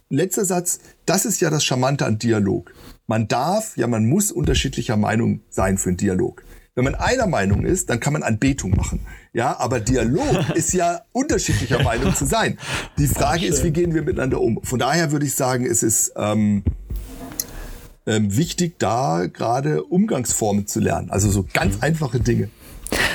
[0.08, 2.72] letzter Satz, das ist ja das Charmante an Dialog.
[3.06, 6.44] Man darf, ja, man muss unterschiedlicher Meinung sein für einen Dialog.
[6.74, 9.00] Wenn man einer Meinung ist, dann kann man Anbetung machen.
[9.32, 12.58] Ja, aber Dialog ist ja unterschiedlicher Meinung zu sein.
[12.98, 14.60] Die Frage ist, wie gehen wir miteinander um?
[14.62, 16.64] Von daher würde ich sagen, es ist ähm,
[18.06, 21.10] ähm, wichtig, da gerade Umgangsformen zu lernen.
[21.10, 21.82] Also so ganz mhm.
[21.82, 22.50] einfache Dinge.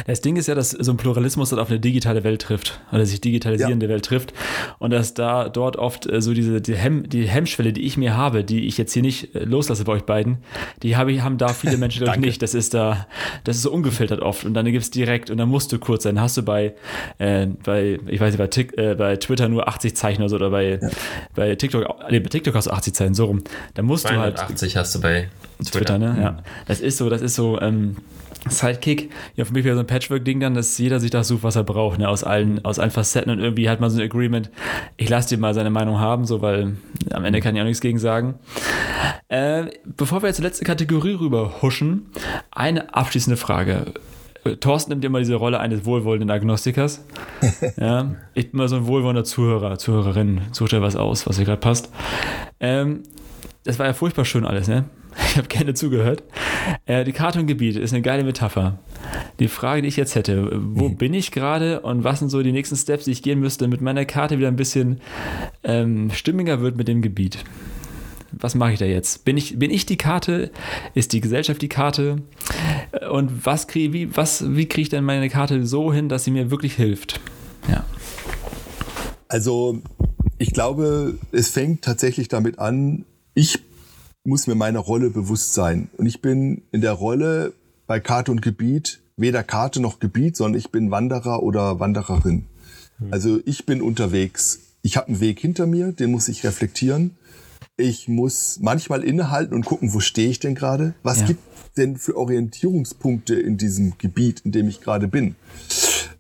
[0.08, 3.06] Das Ding ist ja, dass so ein Pluralismus dann auf eine digitale Welt trifft oder
[3.06, 3.92] sich digitalisierende ja.
[3.92, 4.34] Welt trifft
[4.80, 8.16] und dass da dort oft äh, so diese die, Hemm, die Hemmschwelle, die ich mir
[8.16, 10.40] habe, die ich jetzt hier nicht äh, loslasse bei euch beiden,
[10.84, 12.42] die habe, haben da viele Menschen glaube ich nicht.
[12.42, 13.08] Das ist da,
[13.44, 16.04] das ist so ungefiltert oft und dann gibt es direkt und dann musst du kurz
[16.04, 16.20] sein.
[16.20, 16.74] Hast du bei,
[17.18, 20.36] äh, bei ich weiß nicht, bei, Tick, äh, bei Twitter nur 80 Zeichen oder so
[20.36, 20.90] oder bei, ja.
[21.36, 23.44] bei TikTok, nee, bei TikTok hast du 80 Zeichen, so rum.
[23.74, 24.40] Da musst du halt.
[24.40, 25.30] 80 hast du bei
[25.60, 26.18] Twitter, Twitter ne?
[26.22, 26.38] Ja.
[26.68, 27.98] Das ist so, das ist so, ähm,
[28.50, 31.56] Sidekick, ja, für mich wäre so ein Patchwork-Ding dann, dass jeder sich das sucht, was
[31.56, 34.50] er braucht, ne, aus allen, aus allen Facetten und irgendwie hat man so ein Agreement,
[34.98, 36.76] ich lasse dir mal seine Meinung haben, so, weil
[37.12, 38.36] am Ende kann ich auch nichts gegen sagen.
[39.28, 42.08] Äh, bevor wir jetzt zur letzten Kategorie rüber huschen,
[42.52, 43.94] eine abschließende Frage.
[44.60, 47.06] Thorsten nimmt immer diese Rolle eines wohlwollenden Agnostikers.
[47.78, 51.46] ja, ich bin mal so ein wohlwollender Zuhörer, Zuhörerin, sucht dir was aus, was dir
[51.46, 51.92] gerade passt.
[52.60, 53.04] Ähm,
[53.64, 54.86] das war ja furchtbar schön alles, ne?
[55.18, 56.24] Ich habe gerne zugehört.
[56.86, 58.80] Äh, die Karte und Gebiet ist eine geile Metapher.
[59.40, 60.98] Die Frage, die ich jetzt hätte, wo mhm.
[60.98, 63.82] bin ich gerade und was sind so die nächsten Steps, die ich gehen müsste, damit
[63.82, 65.02] meine Karte wieder ein bisschen
[65.64, 67.44] ähm, stimmiger wird mit dem Gebiet?
[68.32, 69.26] Was mache ich da jetzt?
[69.26, 70.52] Bin ich, bin ich die Karte?
[70.94, 72.22] Ist die Gesellschaft die Karte?
[73.10, 76.32] Und was krieg, wie, was, wie kriege ich denn meine Karte so hin, dass sie
[76.32, 77.20] mir wirklich hilft?
[77.70, 77.86] Ja.
[79.28, 79.82] Also,
[80.38, 83.60] ich glaube, es fängt tatsächlich damit an, ich
[84.24, 85.90] muss mir meiner Rolle bewusst sein.
[85.98, 87.54] Und ich bin in der Rolle
[87.88, 92.46] bei Karte und Gebiet weder Karte noch Gebiet, sondern ich bin Wanderer oder Wandererin.
[92.98, 93.08] Hm.
[93.12, 94.60] Also ich bin unterwegs.
[94.82, 97.12] Ich habe einen Weg hinter mir, den muss ich reflektieren.
[97.78, 100.96] Ich muss manchmal innehalten und gucken, wo stehe ich denn gerade?
[101.04, 101.28] Was ja.
[101.28, 101.42] gibt
[101.78, 105.36] denn für Orientierungspunkte in diesem Gebiet, in dem ich gerade bin?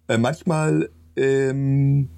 [0.07, 2.09] Äh, manchmal ähm,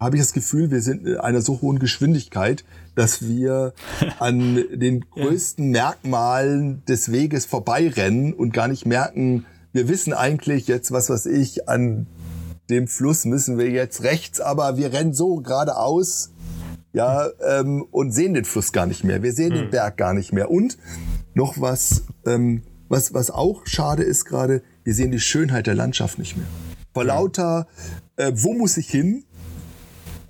[0.00, 2.64] habe ich das Gefühl, wir sind in einer so hohen Geschwindigkeit,
[2.94, 3.72] dass wir
[4.18, 5.70] an den größten.
[5.70, 11.68] Merkmalen des Weges vorbeirennen und gar nicht merken, wir wissen eigentlich jetzt, was weiß ich,
[11.68, 12.06] an
[12.68, 16.30] dem Fluss müssen wir jetzt rechts, aber wir rennen so geradeaus,
[16.92, 19.22] ja, ähm, und sehen den Fluss gar nicht mehr.
[19.22, 19.56] Wir sehen mhm.
[19.56, 20.50] den Berg gar nicht mehr.
[20.50, 20.76] Und
[21.34, 26.18] noch was, ähm, was, was auch schade ist gerade, wir sehen die Schönheit der Landschaft
[26.18, 26.46] nicht mehr.
[26.92, 27.66] Vor lauter,
[28.16, 29.24] äh, wo muss ich hin,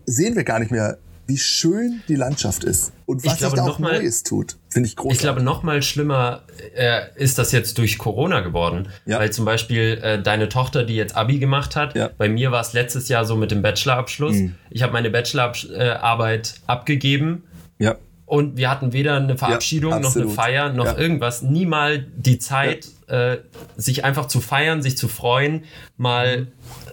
[0.07, 3.79] sehen wir gar nicht mehr wie schön die Landschaft ist und was sich da auch
[3.79, 4.57] mal, Neues tut.
[4.69, 5.19] Finde ich großartig.
[5.19, 6.43] Ich glaube, noch mal schlimmer
[6.75, 8.89] äh, ist das jetzt durch Corona geworden.
[9.07, 9.19] Ja.
[9.19, 12.11] Weil zum Beispiel äh, deine Tochter, die jetzt Abi gemacht hat, ja.
[12.17, 14.35] bei mir war es letztes Jahr so mit dem Bachelorabschluss.
[14.35, 14.55] Mhm.
[14.71, 17.45] Ich habe meine Bachelorarbeit abgegeben.
[17.79, 17.97] Ja.
[18.27, 21.43] Und wir hatten weder eine Verabschiedung, ja, noch eine Feier, noch irgendwas.
[21.43, 23.39] Nie mal die Zeit, äh,
[23.77, 25.65] sich einfach zu feiern, sich zu freuen,
[25.99, 26.47] mal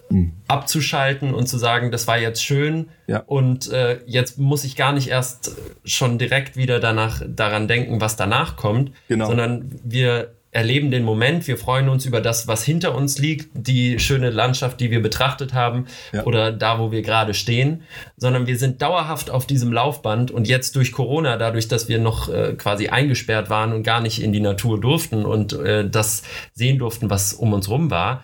[0.09, 0.33] mhm.
[0.47, 3.23] abzuschalten und zu sagen, das war jetzt schön ja.
[3.25, 5.55] und äh, jetzt muss ich gar nicht erst
[5.85, 9.27] schon direkt wieder danach daran denken, was danach kommt, genau.
[9.27, 13.99] sondern wir erleben den Moment, wir freuen uns über das, was hinter uns liegt, die
[13.99, 16.23] schöne Landschaft, die wir betrachtet haben ja.
[16.23, 17.83] oder da, wo wir gerade stehen,
[18.17, 22.29] sondern wir sind dauerhaft auf diesem Laufband und jetzt durch Corona, dadurch, dass wir noch
[22.29, 26.79] äh, quasi eingesperrt waren und gar nicht in die Natur durften und äh, das sehen
[26.79, 28.23] durften, was um uns rum war,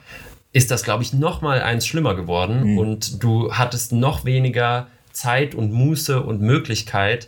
[0.55, 2.77] ist das, glaube ich, noch mal eins schlimmer geworden mhm.
[2.77, 7.27] und du hattest noch weniger Zeit und Muße und Möglichkeit,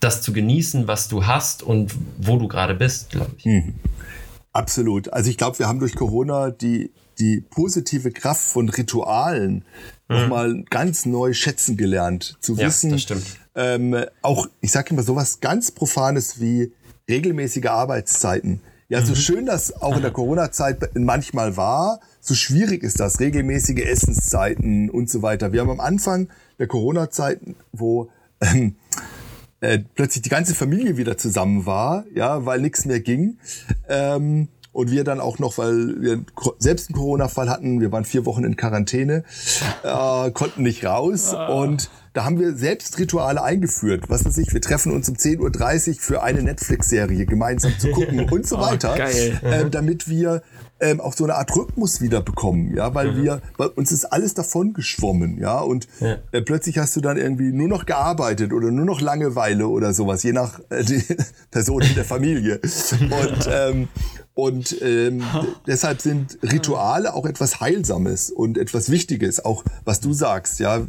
[0.00, 3.44] das zu genießen, was du hast und wo du gerade bist, glaube ich.
[3.44, 3.74] Mhm.
[4.52, 5.12] Absolut.
[5.12, 6.90] Also ich glaube, wir haben durch Corona die,
[7.20, 9.64] die positive Kraft von Ritualen
[10.08, 10.16] mhm.
[10.16, 12.38] nochmal ganz neu schätzen gelernt.
[12.40, 13.24] Zu ja, wissen, das stimmt.
[13.54, 16.72] Ähm, auch, ich sage immer sowas ganz Profanes wie
[17.08, 18.60] regelmäßige Arbeitszeiten.
[18.88, 19.06] Ja, mhm.
[19.06, 24.88] so schön das auch in der Corona-Zeit manchmal war, so schwierig ist das, regelmäßige Essenszeiten
[24.88, 25.52] und so weiter.
[25.52, 26.28] Wir haben am Anfang
[26.60, 27.40] der Corona-Zeit,
[27.72, 28.10] wo
[28.40, 28.76] ähm,
[29.60, 33.38] äh, plötzlich die ganze Familie wieder zusammen war, ja, weil nichts mehr ging.
[33.88, 36.24] Ähm, und wir dann auch noch, weil wir
[36.58, 39.24] selbst einen Corona-Fall hatten, wir waren vier Wochen in Quarantäne,
[39.82, 41.48] äh, konnten nicht raus ah.
[41.48, 44.04] und da haben wir selbst Rituale eingeführt.
[44.08, 48.20] Was weiß ich, wir treffen uns um 10.30 Uhr für eine Netflix-Serie gemeinsam zu gucken
[48.30, 48.94] und so oh, weiter.
[48.98, 49.46] Oh.
[49.46, 50.42] Äh, damit wir
[50.82, 53.22] ähm, auch so eine Art Rhythmus wieder bekommen, ja, weil mhm.
[53.22, 56.16] wir, weil uns ist alles davon geschwommen, ja, und ja.
[56.32, 60.22] Äh, plötzlich hast du dann irgendwie nur noch gearbeitet oder nur noch Langeweile oder sowas,
[60.24, 61.02] je nach äh, die
[61.50, 62.60] Person in der Familie.
[63.00, 63.88] und ähm,
[64.34, 65.22] und ähm,
[65.66, 70.86] deshalb sind Rituale auch etwas Heilsames und etwas Wichtiges, auch was du sagst, ja,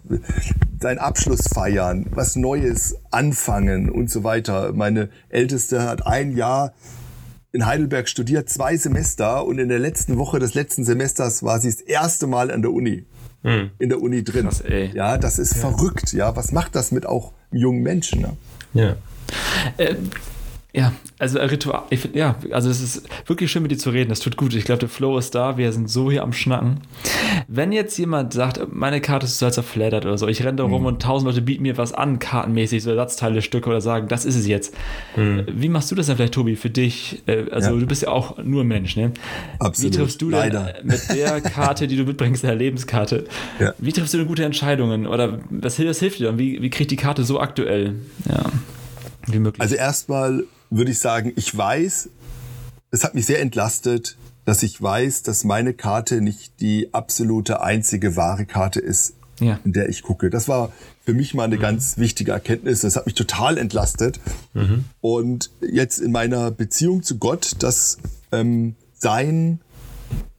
[0.80, 4.74] dein Abschluss feiern, was Neues anfangen und so weiter.
[4.74, 6.74] Meine Älteste hat ein Jahr
[7.52, 11.70] in Heidelberg studiert, zwei Semester und in der letzten Woche des letzten Semesters war sie
[11.70, 13.06] das erste Mal an der Uni.
[13.44, 13.72] Hm.
[13.78, 14.48] In der Uni drin.
[14.48, 14.64] Krass,
[14.94, 15.60] ja, das ist ja.
[15.60, 16.14] verrückt.
[16.14, 18.22] Ja, was macht das mit auch jungen Menschen?
[18.22, 18.38] Ne?
[18.74, 18.96] Ja.
[19.78, 19.96] Äh,
[20.76, 24.10] ja, also Ritual, ich find, ja, also es ist wirklich schön mit dir zu reden,
[24.10, 24.56] das tut gut.
[24.56, 26.80] Ich glaube, der Flow ist da, wir sind so hier am Schnacken.
[27.48, 30.82] Wenn jetzt jemand sagt, meine Karte ist total zerfleddert oder so, ich renne da rum
[30.82, 30.88] mhm.
[30.88, 34.36] und tausend Leute bieten mir was an, kartenmäßig, so Ersatzteile, Stücke oder sagen, das ist
[34.36, 34.74] es jetzt.
[35.16, 35.46] Mhm.
[35.54, 37.22] Wie machst du das denn vielleicht, Tobi, für dich?
[37.28, 37.80] Äh, also ja.
[37.80, 39.12] du bist ja auch nur Mensch, ne?
[39.60, 39.94] Absolut.
[39.94, 40.74] Wie triffst du Leider.
[40.74, 43.26] denn mit der Karte, die du mitbringst, der Lebenskarte,
[43.60, 43.76] ja.
[43.78, 46.40] wie triffst du denn gute Entscheidungen oder was, was hilft dir dann?
[46.40, 47.94] Wie, wie kriegt die Karte so aktuell?
[48.28, 48.46] Ja.
[49.28, 49.62] Wie möglich?
[49.62, 50.46] Also erstmal
[50.78, 52.10] würde ich sagen, ich weiß,
[52.92, 58.16] es hat mich sehr entlastet, dass ich weiß, dass meine Karte nicht die absolute einzige
[58.16, 59.60] wahre Karte ist, ja.
[59.64, 60.30] in der ich gucke.
[60.30, 60.72] Das war
[61.06, 61.62] für mich mal eine mhm.
[61.62, 62.82] ganz wichtige Erkenntnis.
[62.82, 64.20] Das hat mich total entlastet.
[64.54, 64.86] Mhm.
[65.02, 67.98] Und jetzt in meiner Beziehung zu Gott, dass
[68.32, 69.60] ähm, sein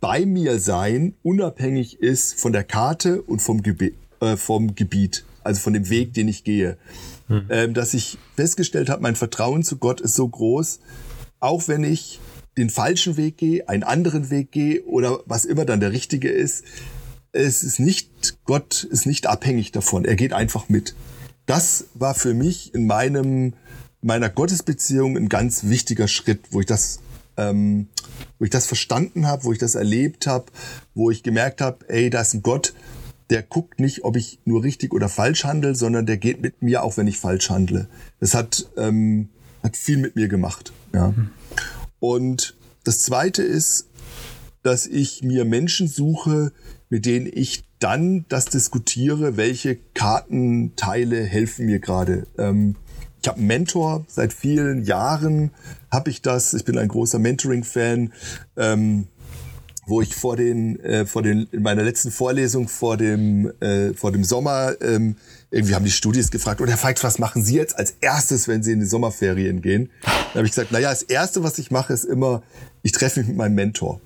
[0.01, 5.61] bei mir sein unabhängig ist von der Karte und vom, Gebe äh, vom Gebiet, also
[5.61, 6.77] von dem Weg, den ich gehe
[7.29, 7.47] hm.
[7.51, 10.81] ähm, dass ich festgestellt habe, mein Vertrauen zu Gott ist so groß,
[11.41, 12.21] auch wenn ich
[12.57, 16.65] den falschen Weg gehe, einen anderen Weg gehe oder was immer dann der richtige ist,
[17.33, 20.05] es ist nicht, Gott ist nicht abhängig davon.
[20.05, 20.95] Er geht einfach mit.
[21.47, 23.55] Das war für mich in meinem,
[24.01, 27.01] meiner Gottesbeziehung ein ganz wichtiger Schritt, wo ich das,
[27.37, 27.89] ähm,
[28.39, 30.47] wo ich das verstanden habe, wo ich das erlebt habe,
[30.95, 32.73] wo ich gemerkt habe, ey, da ist ein Gott,
[33.31, 36.83] der guckt nicht, ob ich nur richtig oder falsch handle, sondern der geht mit mir,
[36.83, 37.89] auch wenn ich falsch handle.
[38.21, 39.31] Das hat, ähm,
[39.63, 40.73] hat viel mit mir gemacht.
[40.93, 41.15] Ja.
[42.01, 43.89] Und das Zweite ist,
[44.63, 46.53] dass ich mir Menschen suche,
[46.89, 52.27] mit denen ich dann das diskutiere, welche Kartenteile helfen mir gerade.
[52.39, 52.77] Ähm,
[53.21, 55.51] ich habe einen Mentor, seit vielen Jahren
[55.91, 56.53] habe ich das.
[56.53, 58.13] Ich bin ein großer Mentoring-Fan.
[58.57, 59.07] Ähm,
[59.87, 64.13] wo ich vor den, äh, vor den, in meiner letzten Vorlesung vor dem, äh, vor
[64.13, 65.17] dem Sommer, ähm,
[65.51, 68.63] irgendwie haben die Studis gefragt, und Herr Feix, was machen Sie jetzt als erstes, wenn
[68.63, 69.91] Sie in die Sommerferien gehen?
[70.03, 72.43] Da habe ich gesagt, naja, das erste, was ich mache, ist immer,
[72.83, 74.01] ich treffe mich mit meinem Mentor.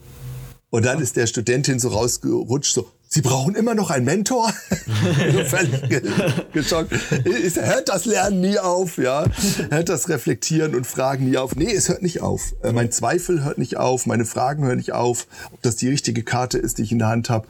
[0.70, 4.48] Und dann ist der Studentin so rausgerutscht, so, Sie brauchen immer noch einen Mentor?
[5.32, 6.04] so völlig
[6.52, 6.92] geschockt.
[6.92, 9.24] hört das Lernen nie auf, ja?
[9.70, 11.56] Hört das Reflektieren und Fragen nie auf?
[11.56, 12.54] Nee, es hört nicht auf.
[12.62, 16.22] Äh, mein Zweifel hört nicht auf, meine Fragen hören nicht auf, ob das die richtige
[16.22, 17.48] Karte ist, die ich in der Hand habe.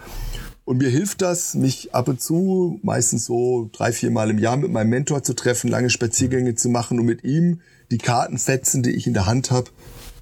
[0.64, 4.56] Und mir hilft das, mich ab und zu, meistens so drei, vier Mal im Jahr
[4.56, 7.60] mit meinem Mentor zu treffen, lange Spaziergänge zu machen und mit ihm
[7.90, 9.68] die Kartenfetzen, die ich in der Hand habe,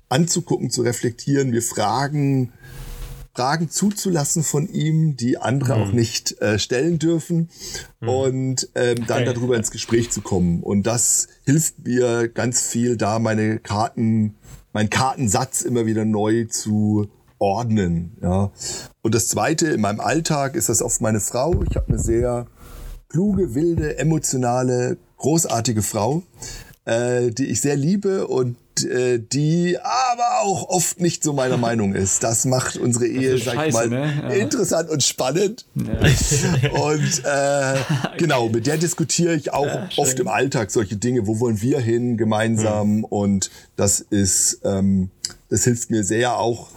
[0.08, 2.52] anzugucken, zu reflektieren, mir Fragen
[3.36, 5.82] Fragen zuzulassen von ihm, die andere mhm.
[5.82, 7.50] auch nicht äh, stellen dürfen
[8.00, 8.08] mhm.
[8.08, 9.34] und ähm, dann okay.
[9.34, 10.62] darüber ins Gespräch zu kommen.
[10.62, 14.36] Und das hilft mir ganz viel, da meine Karten,
[14.72, 17.08] meinen Kartensatz immer wieder neu zu
[17.38, 18.16] ordnen.
[18.22, 18.50] Ja.
[19.02, 21.62] Und das Zweite, in meinem Alltag ist das oft meine Frau.
[21.68, 22.46] Ich habe eine sehr
[23.10, 26.22] kluge, wilde, emotionale, großartige Frau,
[26.86, 31.94] äh, die ich sehr liebe und äh, die aber auch oft nicht so meiner Meinung
[31.94, 32.22] ist.
[32.22, 34.12] Das macht unsere Ehe, sag ich mal, ne?
[34.22, 34.28] ja.
[34.30, 35.66] interessant und spannend.
[35.74, 36.70] Ja.
[36.72, 37.78] Und äh,
[38.18, 41.26] genau, mit der diskutiere ich auch ja, oft im Alltag solche Dinge.
[41.26, 42.98] Wo wollen wir hin gemeinsam?
[42.98, 43.04] Mhm.
[43.04, 45.10] Und das ist, ähm,
[45.48, 46.68] das hilft mir sehr auch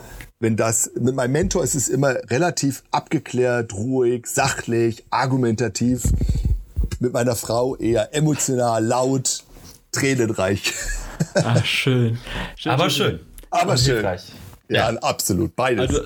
[0.41, 6.03] wenn das, mit meinem Mentor ist es immer relativ abgeklärt, ruhig, sachlich, argumentativ.
[7.01, 9.43] Mit meiner Frau eher emotional, laut,
[9.91, 10.73] tränenreich.
[11.35, 12.17] Ach, schön.
[12.55, 13.19] schön Aber schön.
[13.49, 14.03] Aber schön.
[14.03, 15.55] Ja, ja, absolut.
[15.55, 15.89] Beides.
[15.89, 16.01] Also,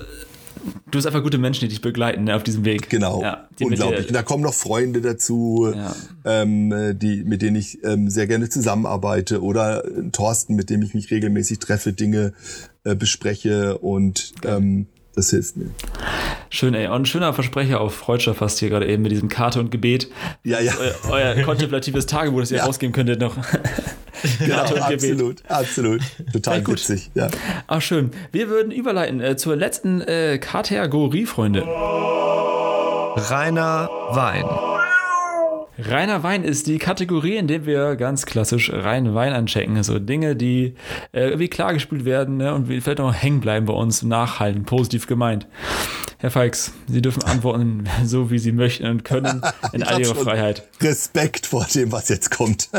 [0.90, 2.88] du hast einfach gute Menschen, die dich begleiten ne, auf diesem Weg.
[2.88, 3.22] Genau.
[3.22, 4.08] Ja, Unglaublich.
[4.08, 5.94] Und da kommen noch Freunde dazu, ja.
[6.24, 9.42] ähm, die, mit denen ich ähm, sehr gerne zusammenarbeite.
[9.42, 12.32] Oder äh, Thorsten, mit dem ich mich regelmäßig treffe, Dinge
[12.84, 15.70] äh, bespreche und ähm, das hilft mir.
[16.50, 16.86] Schön, ey.
[16.86, 20.08] Und ein schöner Versprecher auf Freudscher fast hier gerade eben mit diesem Karte und Gebet.
[20.42, 20.72] Ja, ja.
[20.78, 22.64] Euer, euer kontemplatives Tagebuch, das ihr ja.
[22.64, 23.36] rausgeben könntet noch.
[24.38, 26.00] genau, absolut, absolut.
[26.32, 27.28] Total ja, witzig, ja.
[27.66, 28.10] Ach, schön.
[28.32, 31.62] Wir würden überleiten äh, zur letzten äh, Kategorie, Freunde.
[33.16, 34.44] Rainer Wein.
[35.78, 39.76] Reiner Wein ist die Kategorie, in der wir ganz klassisch reinen Wein anchecken.
[39.76, 40.74] Also Dinge, die
[41.12, 45.48] äh, irgendwie klargespielt werden ne, und vielleicht auch hängen bleiben bei uns, nachhalten, positiv gemeint.
[46.24, 49.42] Herr Feix, Sie dürfen antworten, so wie Sie möchten und können,
[49.74, 50.66] in all Ihrer Freiheit.
[50.80, 52.70] Respekt vor dem, was jetzt kommt.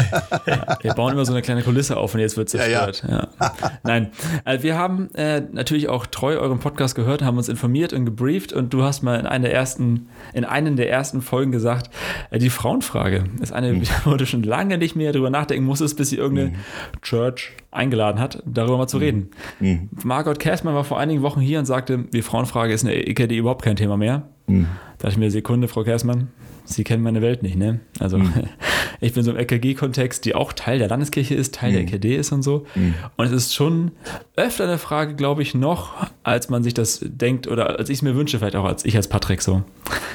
[0.47, 3.03] ja, wir bauen immer so eine kleine Kulisse auf und jetzt wird zerstört.
[3.07, 3.53] Ja, ja.
[3.83, 4.09] Nein,
[4.45, 8.51] also wir haben äh, natürlich auch treu euren Podcast gehört, haben uns informiert und gebrieft
[8.51, 11.91] und du hast mal in einer der ersten, in einen der ersten Folgen gesagt,
[12.31, 13.83] äh, die Frauenfrage ist eine, mhm.
[14.05, 17.01] wo du schon lange nicht mehr drüber nachdenken musstest, bis sie irgendeine mhm.
[17.03, 19.03] Church eingeladen hat, darüber mal zu mhm.
[19.03, 19.29] reden.
[19.59, 19.89] Mhm.
[20.03, 23.63] Margot Kersmann war vor einigen Wochen hier und sagte, die Frauenfrage ist eine EKD überhaupt
[23.63, 24.29] kein Thema mehr.
[24.47, 24.67] Mhm.
[24.97, 26.29] Da dachte ich mir, Sekunde, Frau Kersmann,
[26.65, 27.79] Sie kennen meine Welt nicht, ne?
[27.99, 28.33] Also mhm.
[28.99, 31.73] ich bin so im EKG-Kontext, die auch Teil der Landeskirche ist, Teil mhm.
[31.73, 32.65] der EKD ist und so.
[32.73, 32.95] Mhm.
[33.15, 33.91] Und es ist schon
[34.35, 38.01] öfter eine Frage, glaube ich, noch, als man sich das denkt oder als ich es
[38.01, 39.63] mir wünsche, vielleicht auch als ich als Patrick so.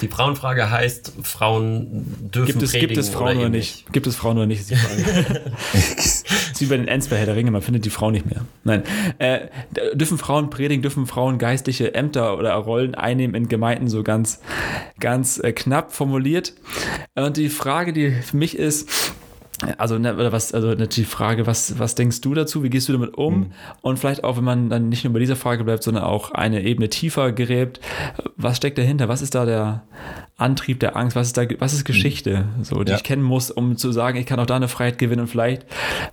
[0.02, 3.92] Die Frauenfrage heißt, Frauen dürfen gibt es, gibt es Frauen oder, oder nicht?
[3.92, 4.64] Gibt es Frauen oder nicht,
[6.60, 8.44] wie bei den Ents bei Herr der Ringe, man findet die Frau nicht mehr.
[8.64, 8.82] Nein.
[9.18, 9.48] Äh,
[9.94, 14.40] dürfen Frauen predigen, dürfen Frauen geistliche Ämter oder Rollen einnehmen in Gemeinden, so ganz,
[14.98, 16.54] ganz äh, knapp formuliert.
[17.14, 19.12] Und die Frage, die für mich ist,
[19.76, 22.62] also, ne, oder was, also natürlich die Frage, was, was denkst du dazu?
[22.62, 23.34] Wie gehst du damit um?
[23.34, 23.52] Mhm.
[23.82, 26.62] Und vielleicht auch, wenn man dann nicht nur bei dieser Frage bleibt, sondern auch eine
[26.62, 27.80] Ebene tiefer gräbt,
[28.36, 29.08] was steckt dahinter?
[29.08, 29.82] Was ist da der
[30.36, 31.14] Antrieb der Angst?
[31.14, 32.96] Was ist da, was ist Geschichte, so, die ja.
[32.96, 35.66] ich kennen muss, um zu sagen, ich kann auch da eine Freiheit gewinnen und vielleicht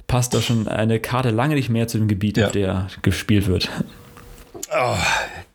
[0.08, 2.48] passt da schon eine Karte lange nicht mehr zu dem Gebiet, ja.
[2.48, 3.70] auf der gespielt wird.
[4.78, 4.98] Oh,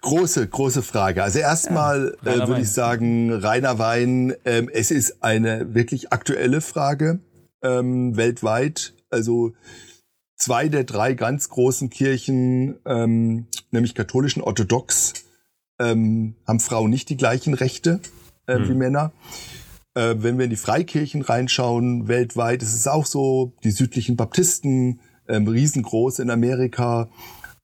[0.00, 1.22] große, große Frage.
[1.22, 6.62] Also erstmal ja, äh, würde ich sagen, reiner Wein, ähm, es ist eine wirklich aktuelle
[6.62, 7.20] Frage
[7.62, 8.94] ähm, weltweit.
[9.10, 9.52] Also
[10.36, 15.14] zwei der drei ganz großen Kirchen, ähm, nämlich katholischen Orthodox,
[15.78, 18.00] ähm, haben Frauen nicht die gleichen Rechte
[18.46, 18.68] äh, hm.
[18.68, 19.12] wie Männer.
[19.94, 25.00] Äh, wenn wir in die Freikirchen reinschauen, weltweit ist es auch so, die südlichen Baptisten,
[25.28, 27.08] ähm, riesengroß in Amerika,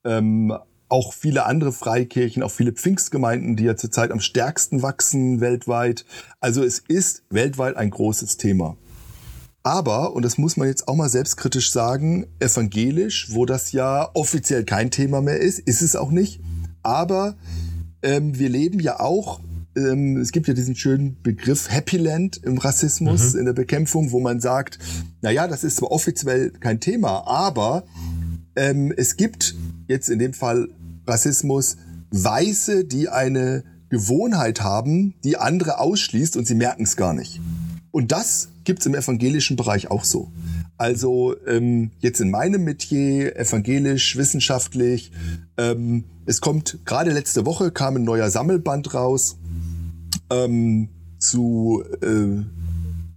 [0.05, 0.57] ähm,
[0.89, 6.07] auch viele andere Freikirchen, auch viele Pfingstgemeinden, die ja zurzeit am stärksten wachsen weltweit.
[6.41, 8.77] Also es ist weltweit ein großes Thema.
[9.69, 14.65] Aber, und das muss man jetzt auch mal selbstkritisch sagen, evangelisch, wo das ja offiziell
[14.65, 16.41] kein Thema mehr ist, ist es auch nicht.
[16.83, 17.37] Aber
[18.01, 19.41] ähm, wir leben ja auch,
[19.77, 23.41] ähm, es gibt ja diesen schönen Begriff Happy Land im Rassismus, mhm.
[23.41, 24.79] in der Bekämpfung, wo man sagt,
[25.21, 27.85] naja, das ist zwar offiziell kein Thema, aber
[28.57, 29.55] ähm, es gibt
[29.87, 30.71] jetzt in dem Fall
[31.07, 31.77] Rassismus
[32.11, 37.43] Weiße, die eine Gewohnheit haben, die andere ausschließt und sie merken es gar nicht.
[37.91, 40.31] Und das gibt's im evangelischen Bereich auch so.
[40.77, 45.11] Also ähm, jetzt in meinem Metier, evangelisch, wissenschaftlich,
[45.57, 49.39] ähm, es kommt, gerade letzte Woche kam ein neuer Sammelband raus
[50.29, 52.45] ähm, zu äh,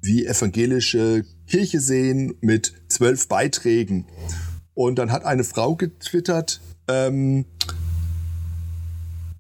[0.02, 4.06] wie evangelische Kirche sehen mit zwölf Beiträgen.
[4.74, 7.44] Und dann hat eine Frau getwittert, ähm,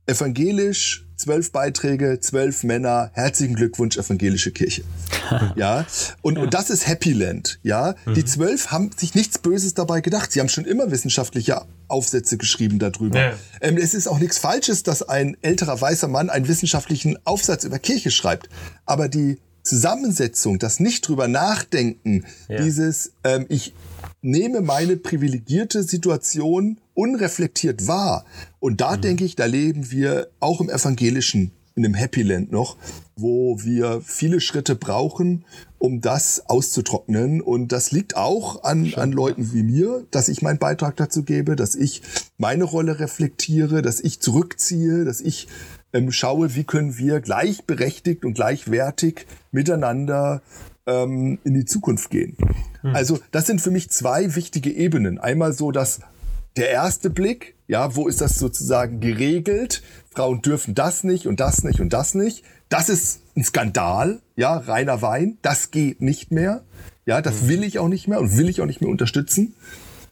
[0.07, 4.83] evangelisch, zwölf Beiträge, zwölf Männer, herzlichen Glückwunsch, evangelische Kirche.
[5.55, 5.85] ja,
[6.21, 6.43] und, ja.
[6.43, 7.95] und das ist Happy Land, ja.
[8.05, 8.15] Mhm.
[8.15, 10.31] Die zwölf haben sich nichts Böses dabei gedacht.
[10.31, 13.19] Sie haben schon immer wissenschaftliche Aufsätze geschrieben darüber.
[13.19, 13.33] Ja.
[13.61, 17.77] Ähm, es ist auch nichts Falsches, dass ein älterer weißer Mann einen wissenschaftlichen Aufsatz über
[17.77, 18.49] Kirche schreibt.
[18.85, 22.63] Aber die Zusammensetzung, das nicht drüber nachdenken, ja.
[22.63, 23.75] dieses, ähm, ich
[24.21, 28.25] nehme meine privilegierte Situation unreflektiert wahr.
[28.59, 29.01] Und da mhm.
[29.01, 32.75] denke ich, da leben wir auch im evangelischen in einem Happy Land noch,
[33.15, 35.45] wo wir viele Schritte brauchen,
[35.79, 37.41] um das auszutrocknen.
[37.41, 41.55] Und das liegt auch an, an Leuten wie mir, dass ich meinen Beitrag dazu gebe,
[41.55, 42.01] dass ich
[42.37, 45.47] meine Rolle reflektiere, dass ich zurückziehe, dass ich
[45.93, 50.41] ähm, schaue, wie können wir gleichberechtigt und gleichwertig miteinander
[50.85, 52.35] ähm, in die Zukunft gehen.
[52.81, 52.95] Hm.
[52.95, 55.19] Also das sind für mich zwei wichtige Ebenen.
[55.19, 56.01] Einmal so, dass
[56.57, 59.81] der erste Blick, ja, wo ist das sozusagen geregelt?
[60.13, 62.43] Frauen dürfen das nicht und das nicht und das nicht.
[62.69, 65.37] Das ist ein Skandal, ja, reiner Wein.
[65.41, 66.63] Das geht nicht mehr.
[67.05, 67.47] Ja, das mhm.
[67.47, 69.55] will ich auch nicht mehr und will ich auch nicht mehr unterstützen.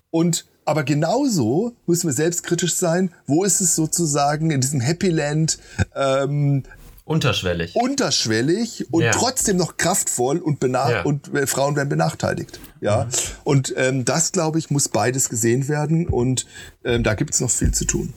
[0.09, 3.11] Und aber genauso müssen wir selbstkritisch sein.
[3.25, 5.57] Wo ist es sozusagen in diesem Happy Land
[5.95, 6.63] ähm,
[7.09, 7.75] Unterschwellig.
[7.75, 9.09] Unterschwellig und ja.
[9.09, 11.01] trotzdem noch kraftvoll und, ja.
[11.01, 12.59] und äh, Frauen werden benachteiligt.
[12.81, 13.05] Ja.
[13.05, 13.09] Mhm.
[13.43, 16.45] Und ähm, das, glaube ich, muss beides gesehen werden und
[16.83, 18.13] ähm, da gibt es noch viel zu tun.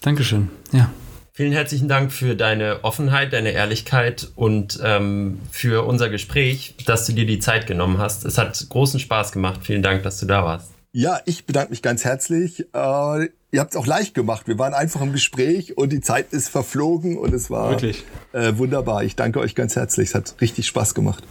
[0.00, 0.48] Dankeschön.
[0.72, 0.90] Ja.
[1.32, 7.12] Vielen herzlichen Dank für deine Offenheit, deine Ehrlichkeit und ähm, für unser Gespräch, dass du
[7.12, 8.24] dir die Zeit genommen hast.
[8.24, 9.60] Es hat großen Spaß gemacht.
[9.62, 10.72] Vielen Dank, dass du da warst.
[10.90, 12.62] Ja, ich bedanke mich ganz herzlich.
[12.74, 14.48] Äh, ihr habt es auch leicht gemacht.
[14.48, 18.02] Wir waren einfach im Gespräch und die Zeit ist verflogen und es war Wirklich?
[18.32, 19.04] Äh, wunderbar.
[19.04, 20.08] Ich danke euch ganz herzlich.
[20.08, 21.22] Es hat richtig Spaß gemacht.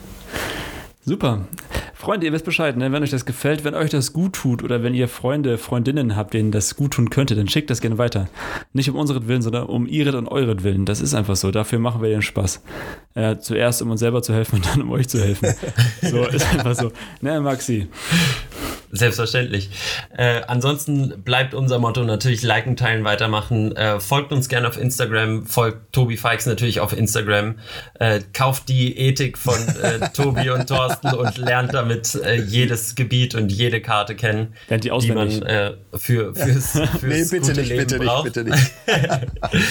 [1.08, 1.48] Super.
[1.94, 2.92] Freunde, ihr wisst Bescheid, ne?
[2.92, 6.34] wenn euch das gefällt, wenn euch das gut tut oder wenn ihr Freunde, Freundinnen habt,
[6.34, 8.28] denen das gut tun könnte, dann schickt das gerne weiter.
[8.74, 10.86] Nicht um unseren Willen, sondern um ihret und euret Willen.
[10.86, 11.50] Das ist einfach so.
[11.50, 12.62] Dafür machen wir den Spaß.
[13.16, 15.48] Äh, zuerst, um uns selber zu helfen und dann, um euch zu helfen.
[16.02, 16.92] so, ist einfach so.
[17.22, 17.88] Ne, Maxi?
[18.92, 19.70] Selbstverständlich.
[20.16, 23.76] Äh, ansonsten bleibt unser Motto natürlich liken, teilen, weitermachen.
[23.76, 27.56] Äh, folgt uns gerne auf Instagram, folgt Tobi Fikes natürlich auf Instagram.
[28.00, 33.36] Äh, kauft die Ethik von äh, Tobi und Thorsten und lernt damit äh, jedes Gebiet
[33.36, 37.60] und jede Karte kennen, lernt die, die man äh, für, fürs, fürs nee, bitte gute
[37.60, 38.36] nicht, Leben bitte braucht.
[38.36, 38.50] Nicht, bitte
[39.52, 39.68] nicht.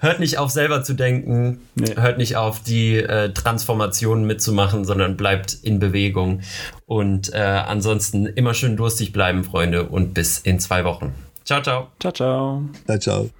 [0.00, 1.94] hört nicht auf selber zu denken, nee.
[1.96, 6.42] hört nicht auf die Transformationen mitzumachen, sondern bleibt in Bewegung.
[6.88, 11.14] Und äh, ansonsten immer schön durstig bleiben, Freunde, und bis in zwei Wochen.
[11.44, 11.88] Ciao, ciao.
[12.00, 12.62] Ciao, ciao.
[12.86, 13.30] Ciao, ciao.